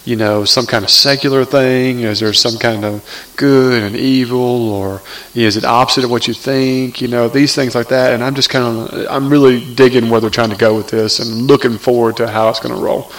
you 0.08 0.14
know, 0.14 0.44
some 0.44 0.66
kind 0.66 0.84
of 0.84 0.90
secular 0.90 1.46
thing? 1.46 2.00
Is 2.00 2.20
there 2.20 2.34
some 2.34 2.58
kind 2.58 2.84
of 2.84 3.32
good 3.36 3.82
and 3.82 3.96
evil, 3.96 4.70
or 4.70 5.00
is 5.34 5.56
it 5.56 5.64
opposite 5.64 6.04
of 6.04 6.10
what 6.10 6.28
you 6.28 6.34
think? 6.34 7.00
You 7.00 7.08
know, 7.08 7.26
these 7.26 7.54
things 7.54 7.74
like 7.74 7.88
that. 7.88 8.12
And 8.12 8.22
I'm 8.22 8.34
just 8.34 8.50
kind 8.50 8.66
of, 8.66 9.06
I'm 9.08 9.30
really 9.30 9.74
digging 9.74 10.10
where 10.10 10.20
they're 10.20 10.28
trying 10.28 10.50
to 10.50 10.56
go 10.56 10.76
with 10.76 10.88
this, 10.88 11.20
and 11.20 11.46
looking 11.46 11.78
forward 11.78 12.18
to 12.18 12.28
how 12.28 12.50
it's 12.50 12.60
going 12.60 12.74
to 12.74 12.80
roll. 12.80 13.10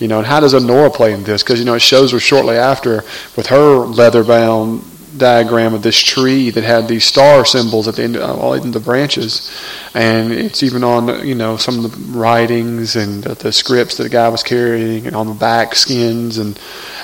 You 0.00 0.08
know, 0.08 0.18
and 0.18 0.26
how 0.26 0.40
does 0.40 0.52
Annora 0.52 0.90
play 0.90 1.12
in 1.12 1.22
this? 1.22 1.44
Because 1.44 1.60
you 1.60 1.64
know, 1.64 1.74
it 1.74 1.80
shows 1.80 2.10
her 2.10 2.18
shortly 2.18 2.56
after 2.56 3.04
with 3.36 3.46
her 3.46 3.76
leather 3.78 4.24
bound 4.24 4.82
diagram 5.18 5.74
of 5.74 5.82
this 5.82 5.98
tree 5.98 6.50
that 6.50 6.64
had 6.64 6.88
these 6.88 7.04
star 7.04 7.44
symbols 7.44 7.88
at 7.88 7.96
the 7.96 8.02
end, 8.02 8.16
of 8.16 8.38
all 8.38 8.54
in 8.54 8.70
the 8.70 8.80
branches, 8.80 9.50
and 9.94 10.32
it's 10.32 10.62
even 10.62 10.84
on 10.84 11.26
you 11.26 11.34
know 11.34 11.56
some 11.56 11.84
of 11.84 11.90
the 11.90 12.18
writings 12.18 12.96
and 12.96 13.24
the 13.24 13.52
scripts 13.52 13.96
that 13.96 14.04
the 14.04 14.08
guy 14.08 14.28
was 14.28 14.42
carrying, 14.42 15.06
and 15.06 15.16
on 15.16 15.26
the 15.26 15.34
back 15.34 15.74
skins, 15.74 16.38
and 16.38 16.58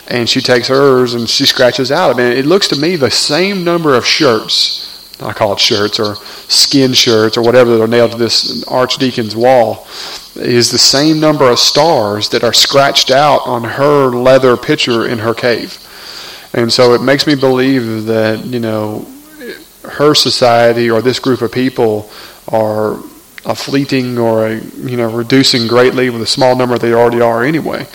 and 0.09 0.29
she 0.29 0.41
takes 0.41 0.69
hers 0.69 1.15
and 1.15 1.29
she 1.29 1.47
scratches 1.47 1.91
out. 1.91 2.15
I 2.15 2.19
mean, 2.19 2.37
it 2.37 2.47
looks 2.47 2.69
to 2.69 2.77
me 2.77 2.97
the 2.97 3.11
same 3.11 3.65
number 3.65 3.95
of 3.95 4.05
shirts. 4.05 4.89
I 5.21 5.33
call 5.33 5.53
it 5.53 5.61
shirts 5.61 6.01
or 6.01 6.17
skin 6.49 6.93
shirts 6.93 7.37
or 7.37 7.43
whatever 7.43 7.71
that 7.71 7.83
are 7.83 7.89
nailed 7.89 8.13
to 8.13 8.19
this 8.19 8.65
archdeacon's 8.65 9.37
wall 9.37 9.87
is 10.35 10.71
the 10.71 10.79
same 10.79 11.21
number 11.21 11.49
of 11.49 11.59
stars 11.59 12.31
that 12.31 12.43
are 12.43 12.53
scratched 12.53 13.11
out 13.11 13.47
on 13.47 13.65
her 13.65 14.09
leather 14.09 14.57
picture 14.57 15.07
in 15.07 15.19
her 15.19 15.35
cave. 15.35 15.79
And 16.55 16.73
so 16.73 16.95
it 16.95 17.03
makes 17.03 17.27
me 17.27 17.35
believe 17.35 18.05
that, 18.05 18.45
you 18.45 18.61
know, 18.61 19.07
her 19.85 20.15
society 20.15 20.91
or 20.91 21.03
this 21.03 21.19
group 21.19 21.43
of 21.43 21.51
people 21.53 22.11
are 22.49 22.99
a 23.45 23.55
fleeting 23.55 24.19
or 24.19 24.47
a 24.47 24.61
you 24.61 24.97
know 24.97 25.11
reducing 25.11 25.67
greatly 25.67 26.11
with 26.11 26.23
a 26.23 26.27
small 26.27 26.55
number 26.55 26.79
they 26.79 26.93
already 26.93 27.21
are 27.21 27.43
anyway. 27.43 27.87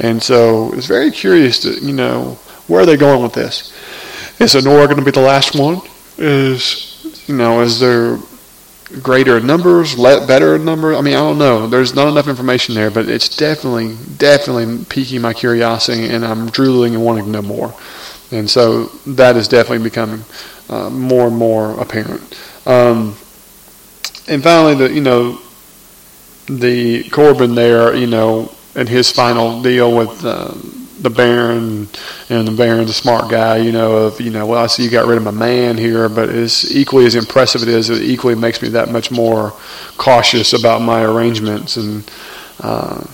And 0.00 0.22
so 0.22 0.72
it's 0.74 0.86
very 0.86 1.10
curious 1.10 1.60
to 1.60 1.74
you 1.74 1.92
know 1.92 2.38
where 2.66 2.82
are 2.82 2.86
they 2.86 2.96
going 2.96 3.22
with 3.22 3.32
this? 3.32 3.72
Is 4.40 4.54
Annora 4.54 4.86
going 4.86 4.98
to 4.98 5.04
be 5.04 5.10
the 5.10 5.20
last 5.20 5.58
one? 5.58 5.80
Is 6.16 7.24
you 7.28 7.36
know 7.36 7.60
is 7.60 7.78
there 7.78 8.18
greater 9.02 9.40
numbers, 9.40 9.94
better 9.96 10.58
numbers? 10.58 10.96
I 10.96 11.00
mean 11.00 11.14
I 11.14 11.18
don't 11.18 11.38
know. 11.38 11.66
There's 11.66 11.94
not 11.94 12.08
enough 12.08 12.28
information 12.28 12.74
there, 12.74 12.90
but 12.90 13.08
it's 13.08 13.36
definitely 13.36 13.96
definitely 14.16 14.84
piquing 14.84 15.20
my 15.20 15.32
curiosity, 15.32 16.08
and 16.08 16.24
I'm 16.24 16.50
drooling 16.50 16.94
and 16.94 17.04
wanting 17.04 17.24
to 17.24 17.30
know 17.30 17.42
more. 17.42 17.74
And 18.30 18.48
so 18.48 18.86
that 19.06 19.36
is 19.36 19.48
definitely 19.48 19.84
becoming 19.84 20.24
uh, 20.68 20.90
more 20.90 21.28
and 21.28 21.36
more 21.36 21.78
apparent. 21.80 22.38
Um, 22.66 23.16
and 24.26 24.42
finally, 24.42 24.74
the 24.74 24.92
you 24.92 25.00
know 25.00 25.40
the 26.46 27.08
Corbin 27.10 27.54
there, 27.54 27.94
you 27.94 28.06
know, 28.06 28.52
and 28.74 28.88
his 28.88 29.10
final 29.10 29.62
deal 29.62 29.96
with 29.96 30.24
uh, 30.24 30.54
the 31.00 31.10
Baron, 31.10 31.88
and 32.28 32.48
the 32.48 32.52
Baron's 32.52 32.90
a 32.90 32.94
smart 32.94 33.30
guy, 33.30 33.58
you 33.58 33.72
know, 33.72 34.06
of 34.06 34.20
you 34.20 34.30
know, 34.30 34.46
well, 34.46 34.62
I 34.62 34.66
see 34.66 34.84
you 34.84 34.90
got 34.90 35.06
rid 35.06 35.16
of 35.16 35.24
my 35.24 35.30
man 35.30 35.76
here, 35.76 36.08
but 36.08 36.28
as 36.28 36.74
equally 36.74 37.06
as 37.06 37.14
impressive 37.14 37.62
it 37.62 37.68
is, 37.68 37.90
it 37.90 38.02
equally 38.02 38.34
makes 38.34 38.60
me 38.60 38.68
that 38.70 38.90
much 38.90 39.10
more 39.10 39.52
cautious 39.96 40.52
about 40.52 40.82
my 40.82 41.02
arrangements 41.02 41.76
and. 41.76 42.10
Uh, 42.60 43.06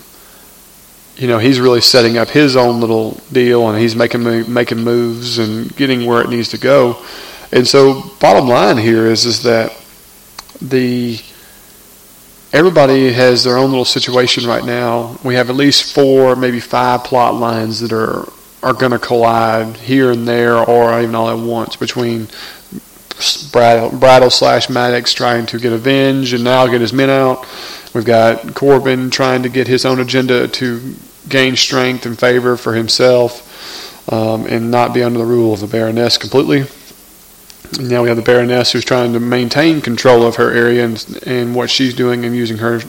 you 1.16 1.28
know 1.28 1.38
he's 1.38 1.60
really 1.60 1.80
setting 1.80 2.18
up 2.18 2.28
his 2.28 2.56
own 2.56 2.80
little 2.80 3.20
deal 3.30 3.68
and 3.68 3.78
he's 3.78 3.94
making 3.94 4.52
making 4.52 4.78
moves 4.78 5.38
and 5.38 5.74
getting 5.76 6.06
where 6.06 6.20
it 6.22 6.28
needs 6.28 6.48
to 6.48 6.58
go 6.58 7.00
and 7.52 7.68
so 7.68 8.02
bottom 8.18 8.48
line 8.48 8.76
here 8.76 9.06
is 9.06 9.24
is 9.24 9.42
that 9.44 9.72
the 10.60 11.20
everybody 12.54 13.12
has 13.12 13.44
their 13.44 13.58
own 13.58 13.68
little 13.68 13.84
situation 13.84 14.46
right 14.46 14.64
now 14.64 15.18
we 15.22 15.34
have 15.34 15.50
at 15.50 15.56
least 15.56 15.92
four 15.92 16.34
maybe 16.36 16.60
five 16.60 17.04
plot 17.04 17.34
lines 17.34 17.80
that 17.80 17.92
are 17.92 18.26
are 18.62 18.72
going 18.72 18.92
to 18.92 18.98
collide 18.98 19.76
here 19.76 20.10
and 20.10 20.26
there 20.26 20.56
or 20.56 20.98
even 21.02 21.14
all 21.14 21.28
at 21.28 21.38
once 21.38 21.76
between 21.76 22.26
Brattle, 23.52 24.30
slash 24.30 24.68
Maddox 24.68 25.12
trying 25.12 25.46
to 25.46 25.58
get 25.58 25.72
avenge 25.72 26.32
and 26.32 26.42
now 26.42 26.66
get 26.66 26.80
his 26.80 26.92
men 26.92 27.10
out 27.10 27.46
We've 27.94 28.04
got 28.04 28.56
Corbin 28.56 29.08
trying 29.10 29.44
to 29.44 29.48
get 29.48 29.68
his 29.68 29.84
own 29.84 30.00
agenda 30.00 30.48
to 30.48 30.94
gain 31.28 31.54
strength 31.54 32.06
and 32.06 32.18
favor 32.18 32.56
for 32.56 32.74
himself 32.74 34.12
um, 34.12 34.46
and 34.46 34.72
not 34.72 34.92
be 34.92 35.04
under 35.04 35.20
the 35.20 35.24
rule 35.24 35.54
of 35.54 35.60
the 35.60 35.68
Baroness 35.68 36.18
completely. 36.18 36.64
Now 37.80 38.02
we 38.02 38.08
have 38.08 38.16
the 38.16 38.22
Baroness 38.22 38.72
who's 38.72 38.84
trying 38.84 39.12
to 39.14 39.20
maintain 39.20 39.80
control 39.80 40.26
of 40.26 40.36
her 40.36 40.52
area 40.52 40.84
and, 40.84 41.22
and 41.26 41.54
what 41.54 41.70
she's 41.70 41.94
doing 41.94 42.24
and 42.24 42.34
using 42.34 42.58
her 42.58 42.80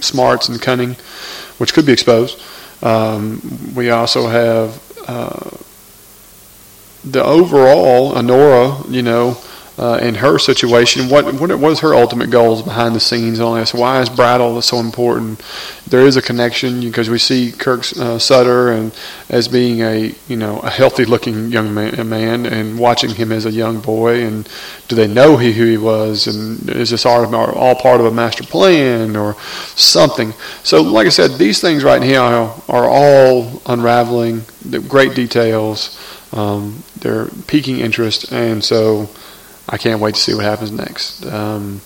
smarts 0.00 0.48
and 0.48 0.60
cunning, 0.60 0.96
which 1.58 1.72
could 1.72 1.86
be 1.86 1.92
exposed. 1.92 2.42
Um, 2.82 3.40
we 3.74 3.90
also 3.90 4.26
have 4.26 4.82
uh, 5.06 5.50
the 7.04 7.22
overall 7.22 8.14
Annora, 8.14 8.90
you 8.90 9.02
know, 9.02 9.38
uh, 9.78 9.98
in 10.00 10.14
her 10.14 10.38
situation, 10.38 11.10
what 11.10 11.34
what 11.34 11.58
was 11.58 11.80
her 11.80 11.94
ultimate 11.94 12.30
goals 12.30 12.62
behind 12.62 12.94
the 12.94 13.00
scenes 13.00 13.40
on 13.40 13.58
this? 13.58 13.74
Why 13.74 14.00
is 14.00 14.08
Brattle 14.08 14.62
so 14.62 14.78
important? 14.78 15.42
There 15.86 16.06
is 16.06 16.16
a 16.16 16.22
connection 16.22 16.80
because 16.80 17.10
we 17.10 17.18
see 17.18 17.52
Kirk 17.52 17.80
uh, 17.98 18.18
Sutter 18.18 18.72
and 18.72 18.94
as 19.28 19.48
being 19.48 19.82
a 19.82 20.14
you 20.28 20.36
know 20.36 20.60
a 20.60 20.70
healthy 20.70 21.04
looking 21.04 21.50
young 21.50 21.74
man, 21.74 22.08
man, 22.08 22.46
and 22.46 22.78
watching 22.78 23.10
him 23.10 23.30
as 23.32 23.44
a 23.44 23.52
young 23.52 23.80
boy. 23.80 24.24
And 24.24 24.48
do 24.88 24.96
they 24.96 25.06
know 25.06 25.36
he, 25.36 25.52
who 25.52 25.66
he 25.66 25.76
was? 25.76 26.26
And 26.26 26.70
is 26.70 26.88
this 26.88 27.04
all, 27.04 27.34
all 27.34 27.74
part 27.74 28.00
of 28.00 28.06
a 28.06 28.10
master 28.10 28.44
plan 28.44 29.14
or 29.14 29.36
something? 29.74 30.32
So, 30.62 30.80
like 30.80 31.06
I 31.06 31.10
said, 31.10 31.32
these 31.32 31.60
things 31.60 31.84
right 31.84 32.00
now 32.00 32.62
are 32.66 32.88
all 32.88 33.60
unraveling. 33.66 34.42
The 34.64 34.80
great 34.80 35.14
details. 35.14 36.00
Um, 36.32 36.82
they're 36.98 37.26
piquing 37.46 37.80
interest, 37.80 38.32
and 38.32 38.64
so. 38.64 39.10
I 39.68 39.78
can't 39.78 40.00
wait 40.00 40.14
to 40.14 40.20
see 40.20 40.34
what 40.34 40.44
happens 40.44 40.70
next. 40.70 41.24
Um, 41.26 41.80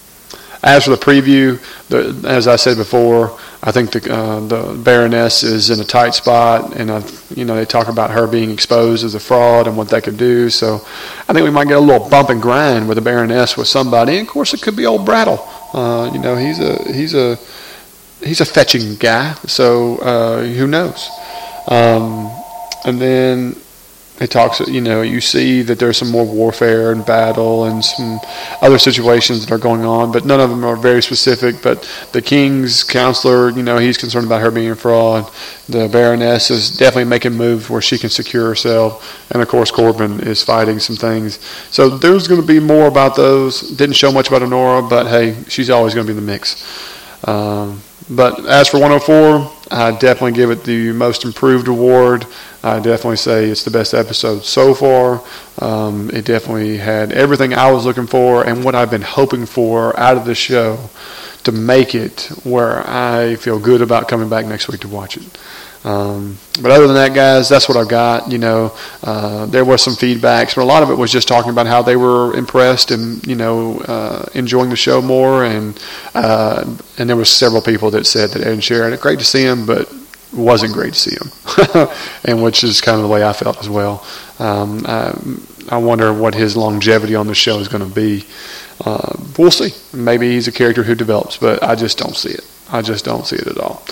as 0.63 0.85
for 0.85 0.91
the 0.91 0.97
preview, 0.97 1.59
the, 1.89 2.29
as 2.29 2.47
I 2.47 2.57
said 2.57 2.77
before, 2.77 3.39
I 3.63 3.73
think 3.73 3.93
the 3.93 4.15
uh, 4.15 4.41
the 4.41 4.83
Baroness 4.85 5.43
is 5.43 5.71
in 5.71 5.81
a 5.81 5.85
tight 5.85 6.15
spot, 6.15 6.77
and 6.77 6.91
uh, 6.91 7.03
you 7.35 7.47
know 7.47 7.57
they 7.57 7.65
talk 7.65 7.89
about 7.89 8.11
her 8.11 8.27
being 8.27 8.51
exposed 8.51 9.05
as 9.05 9.15
a 9.15 9.21
fraud 9.21 9.67
and 9.67 9.77
what 9.77 9.89
that 9.89 10.05
could 10.05 10.19
do. 10.19 10.51
So 10.51 10.77
I 11.29 11.33
think 11.33 11.45
we 11.45 11.51
might 11.51 11.69
get 11.69 11.79
a 11.79 11.81
little 11.81 12.09
bump 12.11 12.29
and 12.29 12.43
grind 12.43 12.89
with 12.89 12.97
the 12.97 13.03
Baroness 13.03 13.57
with 13.57 13.69
somebody. 13.69 14.19
And 14.19 14.29
of 14.29 14.33
course, 14.33 14.53
it 14.53 14.61
could 14.61 14.77
be 14.77 14.85
old 14.85 15.07
Brattle. 15.07 15.39
Uh, 15.73 16.11
you 16.13 16.19
know, 16.19 16.37
he's 16.37 16.61
a 16.61 16.93
he's 16.93 17.15
a 17.15 17.39
he's 18.23 18.43
a 18.43 18.47
fetching 18.47 18.97
guy. 18.97 19.33
So 19.47 19.97
uh, 19.99 20.45
who 20.45 20.67
knows? 20.67 21.09
Um, 21.69 22.31
and 22.85 23.01
then 23.01 23.57
it 24.21 24.31
talks, 24.31 24.61
you 24.61 24.83
know, 24.83 25.01
you 25.01 25.19
see 25.23 25.63
that 25.63 25.79
there's 25.79 25.97
some 25.97 26.11
more 26.11 26.27
warfare 26.27 26.93
and 26.93 27.05
battle 27.07 27.65
and 27.65 27.83
some 27.83 28.21
other 28.61 28.79
situations 28.79 29.47
that 29.47 29.51
are 29.51 29.59
going 29.59 29.83
on, 29.83 30.13
but 30.13 30.27
none 30.27 30.41
of 30.41 30.51
them 30.51 30.63
are 30.63 30.77
very 30.77 31.03
specific. 31.03 31.63
But 31.63 31.91
the 32.13 32.21
king's 32.21 32.85
counselor, 32.85 33.49
you 33.49 33.63
know, 33.63 33.79
he's 33.79 33.97
concerned 33.97 34.27
about 34.27 34.43
her 34.43 34.51
being 34.51 34.71
a 34.71 34.77
fraud. 34.77 35.33
The 35.71 35.89
baroness 35.89 36.51
is 36.51 36.77
definitely 36.77 37.09
making 37.09 37.33
moves 37.33 37.71
where 37.71 37.81
she 37.81 37.97
can 37.97 38.11
secure 38.11 38.47
herself, 38.47 39.31
and 39.33 39.41
of 39.41 39.49
course 39.49 39.71
Corbin 39.71 40.21
is 40.21 40.43
fighting 40.43 40.81
some 40.81 40.97
things. 40.97 41.39
So 41.71 41.89
there's 41.89 42.29
going 42.29 42.43
to 42.43 42.47
be 42.47 42.61
more 42.61 42.89
about 42.89 43.17
those. 43.17 43.63
Didn't 43.71 43.97
show 43.97 44.13
much 44.13 44.29
about 44.29 44.43
Annora, 44.43 44.83
but 44.83 45.07
hey, 45.07 45.43
she's 45.49 45.71
always 45.71 45.95
going 45.95 46.07
to 46.07 46.13
be 46.13 46.19
in 46.19 46.25
the 46.25 46.31
mix. 46.31 46.63
Um, 47.27 47.81
but 48.11 48.45
as 48.47 48.69
for 48.69 48.79
104, 48.79 49.60
I 49.71 49.93
definitely 49.93 50.33
give 50.33 50.51
it 50.51 50.65
the 50.65 50.93
most 50.93 51.25
improved 51.25 51.69
award. 51.69 52.27
I 52.63 52.81
definitely 52.81 53.17
say 53.17 53.47
it's 53.47 53.65
the 53.65 53.71
best 53.71 53.95
episode 53.95 54.45
so 54.45 54.75
far. 54.75 55.23
Um, 55.61 56.11
it 56.11 56.25
definitely 56.25 56.77
had 56.77 57.13
everything 57.13 57.55
I 57.55 57.71
was 57.71 57.85
looking 57.85 58.07
for 58.07 58.45
and 58.45 58.65
what 58.65 58.75
I've 58.75 58.91
been 58.91 59.03
hoping 59.03 59.47
for 59.47 59.99
out 59.99 60.17
of 60.17 60.25
the 60.25 60.35
show 60.35 60.91
to 61.45 61.53
make 61.53 61.95
it 61.95 62.31
where 62.43 62.87
I 62.89 63.37
feel 63.37 63.59
good 63.59 63.81
about 63.81 64.09
coming 64.09 64.29
back 64.29 64.45
next 64.45 64.69
week 64.69 64.81
to 64.81 64.89
watch 64.89 65.17
it. 65.17 65.23
Um, 65.83 66.37
but 66.61 66.71
other 66.71 66.87
than 66.87 66.97
that, 66.97 67.15
guys, 67.15 67.49
that's 67.49 67.69
what 67.69 67.79
I've 67.79 67.89
got. 67.89 68.31
You 68.31 68.39
know, 68.39 68.77
uh, 69.03 69.47
there 69.47 69.65
was 69.65 69.83
some 69.83 69.95
feedbacks, 69.95 70.55
but 70.55 70.63
a 70.63 70.65
lot 70.65 70.83
of 70.83 70.91
it 70.91 70.95
was 70.95 71.11
just 71.11 71.27
talking 71.27 71.51
about 71.51 71.67
how 71.67 71.81
they 71.83 71.97
were 71.97 72.35
impressed 72.35 72.91
and 72.91 73.27
you 73.27 73.35
know 73.35 73.79
uh, 73.81 74.27
enjoying 74.35 74.69
the 74.69 74.77
show 74.77 75.01
more, 75.01 75.45
and 75.45 75.83
uh, 76.15 76.65
and 76.99 77.09
there 77.09 77.17
was 77.17 77.31
several 77.31 77.63
people 77.63 77.91
that 77.93 78.07
said 78.07 78.31
that 78.31 78.47
Ed 78.47 78.59
Sheeran, 78.59 78.99
great 79.01 79.19
to 79.21 79.25
see 79.25 79.43
him, 79.43 79.65
but 79.65 79.91
wasn't 80.35 80.73
great 80.73 80.93
to 80.93 80.99
see 80.99 81.17
him, 81.17 81.89
and 82.25 82.43
which 82.43 82.63
is 82.63 82.81
kind 82.81 82.97
of 82.97 83.03
the 83.03 83.09
way 83.09 83.25
I 83.25 83.33
felt 83.33 83.59
as 83.59 83.69
well. 83.69 84.05
Um, 84.39 84.85
I, 84.87 85.19
I, 85.71 85.77
wonder 85.79 86.13
what 86.13 86.35
his 86.35 86.57
longevity 86.57 87.15
on 87.15 87.27
the 87.27 87.35
show 87.35 87.59
is 87.59 87.69
going 87.69 87.87
to 87.87 87.95
be. 87.95 88.25
Uh, 88.85 89.17
we'll 89.37 89.51
see. 89.51 89.71
Maybe 89.93 90.31
he's 90.31 90.49
a 90.49 90.53
character 90.53 90.83
who 90.83 90.95
develops, 90.95 91.37
but 91.37 91.63
I 91.63 91.75
just 91.75 91.99
don't 91.99 92.17
see 92.17 92.31
it. 92.31 92.47
I 92.73 92.83
just 92.83 93.05
don't 93.05 93.27
see 93.27 93.37
it 93.37 93.49
at 93.49 93.59
all. 93.59 93.85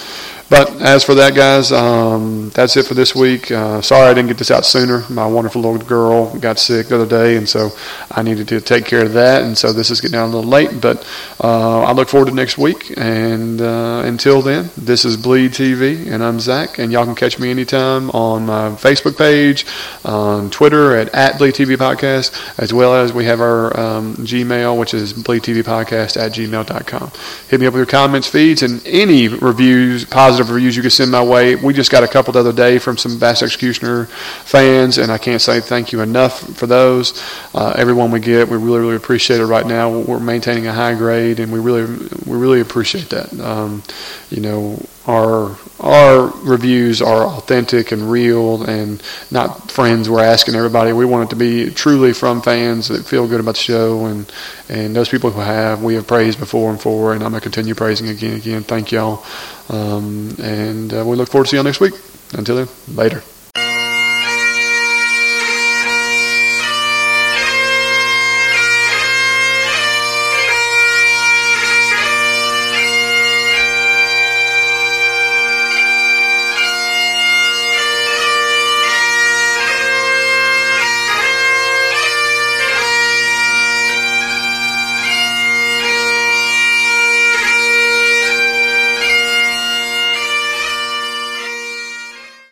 But 0.50 0.80
as 0.80 1.04
for 1.04 1.14
that, 1.16 1.34
guys, 1.34 1.72
um, 1.72 2.48
that's 2.54 2.76
it 2.78 2.86
for 2.86 2.94
this 2.94 3.14
week. 3.14 3.50
Uh, 3.50 3.82
sorry 3.82 4.08
I 4.08 4.14
didn't 4.14 4.28
get 4.28 4.38
this 4.38 4.50
out 4.50 4.64
sooner. 4.64 5.04
My 5.10 5.26
wonderful 5.26 5.60
little 5.60 5.78
girl 5.78 6.34
got 6.38 6.58
sick 6.58 6.86
the 6.86 6.94
other 6.94 7.06
day, 7.06 7.36
and 7.36 7.46
so 7.46 7.70
I 8.10 8.22
needed 8.22 8.48
to 8.48 8.60
take 8.62 8.86
care 8.86 9.04
of 9.04 9.12
that. 9.12 9.42
And 9.42 9.58
so 9.58 9.74
this 9.74 9.90
is 9.90 10.00
getting 10.00 10.18
out 10.18 10.24
a 10.24 10.32
little 10.32 10.50
late, 10.50 10.80
but 10.80 11.06
uh, 11.42 11.82
I 11.82 11.92
look 11.92 12.08
forward 12.08 12.30
to 12.30 12.34
next 12.34 12.56
week. 12.56 12.94
And 12.96 13.60
uh, 13.60 14.02
until 14.06 14.40
then, 14.40 14.70
this 14.78 15.04
is 15.04 15.18
Bleed 15.18 15.50
TV, 15.52 16.10
and 16.10 16.24
I'm 16.24 16.40
Zach. 16.40 16.78
And 16.78 16.90
y'all 16.92 17.04
can 17.04 17.14
catch 17.14 17.38
me 17.38 17.50
anytime 17.50 18.08
on 18.10 18.46
my 18.46 18.70
Facebook 18.70 19.18
page, 19.18 19.66
on 20.06 20.48
Twitter 20.48 20.96
at, 20.96 21.14
at 21.14 21.36
Bleed 21.36 21.54
TV 21.54 21.76
Podcast, 21.76 22.58
as 22.58 22.72
well 22.72 22.94
as 22.94 23.12
we 23.12 23.26
have 23.26 23.42
our 23.42 23.78
um, 23.78 24.16
Gmail, 24.16 24.78
which 24.78 24.94
is 24.94 25.12
Bleed 25.12 25.42
TV 25.42 25.62
Podcast 25.62 26.16
at 26.16 26.32
gmail.com. 26.32 27.12
Hit 27.48 27.60
me 27.60 27.66
up 27.66 27.74
with 27.74 27.80
your 27.80 27.86
comments, 27.86 28.28
feeds, 28.28 28.62
and 28.62 28.84
any 28.86 29.28
reviews, 29.28 30.06
positive 30.06 30.37
positive 30.38 30.54
reviews 30.54 30.76
you 30.76 30.82
can 30.82 30.90
send 30.90 31.10
my 31.10 31.22
way. 31.22 31.56
We 31.56 31.74
just 31.74 31.90
got 31.90 32.04
a 32.04 32.08
couple 32.08 32.32
the 32.32 32.38
other 32.38 32.52
day 32.52 32.78
from 32.78 32.96
some 32.96 33.18
Bastard 33.18 33.48
Executioner 33.48 34.04
fans, 34.44 34.98
and 34.98 35.10
I 35.10 35.18
can't 35.18 35.42
say 35.42 35.60
thank 35.60 35.90
you 35.90 36.00
enough 36.00 36.56
for 36.56 36.68
those. 36.68 37.20
Uh, 37.54 37.72
everyone 37.76 38.12
we 38.12 38.20
get, 38.20 38.48
we 38.48 38.56
really, 38.56 38.78
really 38.78 38.96
appreciate 38.96 39.40
it 39.40 39.46
right 39.46 39.66
now. 39.66 39.90
We're 39.90 40.20
maintaining 40.20 40.68
a 40.68 40.72
high 40.72 40.94
grade, 40.94 41.40
and 41.40 41.52
we 41.52 41.58
really, 41.58 41.86
we 42.24 42.36
really 42.36 42.60
appreciate 42.60 43.08
that. 43.10 43.32
Um, 43.40 43.82
you 44.30 44.40
know, 44.40 44.80
our 45.08 45.56
our 45.80 46.26
reviews 46.44 47.00
are 47.00 47.24
authentic 47.24 47.92
and 47.92 48.10
real 48.10 48.62
and 48.64 49.02
not 49.30 49.70
friends 49.70 50.10
we're 50.10 50.22
asking 50.22 50.54
everybody. 50.54 50.92
We 50.92 51.06
want 51.06 51.28
it 51.28 51.30
to 51.30 51.36
be 51.36 51.70
truly 51.70 52.12
from 52.12 52.42
fans 52.42 52.88
that 52.88 53.06
feel 53.06 53.26
good 53.26 53.40
about 53.40 53.54
the 53.54 53.60
show 53.60 54.04
and 54.04 54.30
and 54.68 54.94
those 54.94 55.08
people 55.08 55.30
who 55.30 55.40
have. 55.40 55.82
We 55.82 55.94
have 55.94 56.06
praised 56.06 56.38
before 56.38 56.70
and 56.70 56.80
for 56.80 57.14
and 57.14 57.24
i'm 57.24 57.30
going 57.30 57.40
to 57.40 57.44
continue 57.44 57.74
praising 57.74 58.08
again 58.08 58.32
and 58.32 58.40
again. 58.40 58.62
Thank 58.62 58.92
y'all. 58.92 59.24
Um, 59.70 60.36
and 60.42 60.92
uh, 60.92 61.04
we 61.06 61.16
look 61.16 61.28
forward 61.28 61.44
to 61.44 61.50
see 61.50 61.56
y'all 61.56 61.64
next 61.64 61.80
week. 61.80 61.94
Until 62.34 62.56
then 62.56 62.68
later 62.94 63.22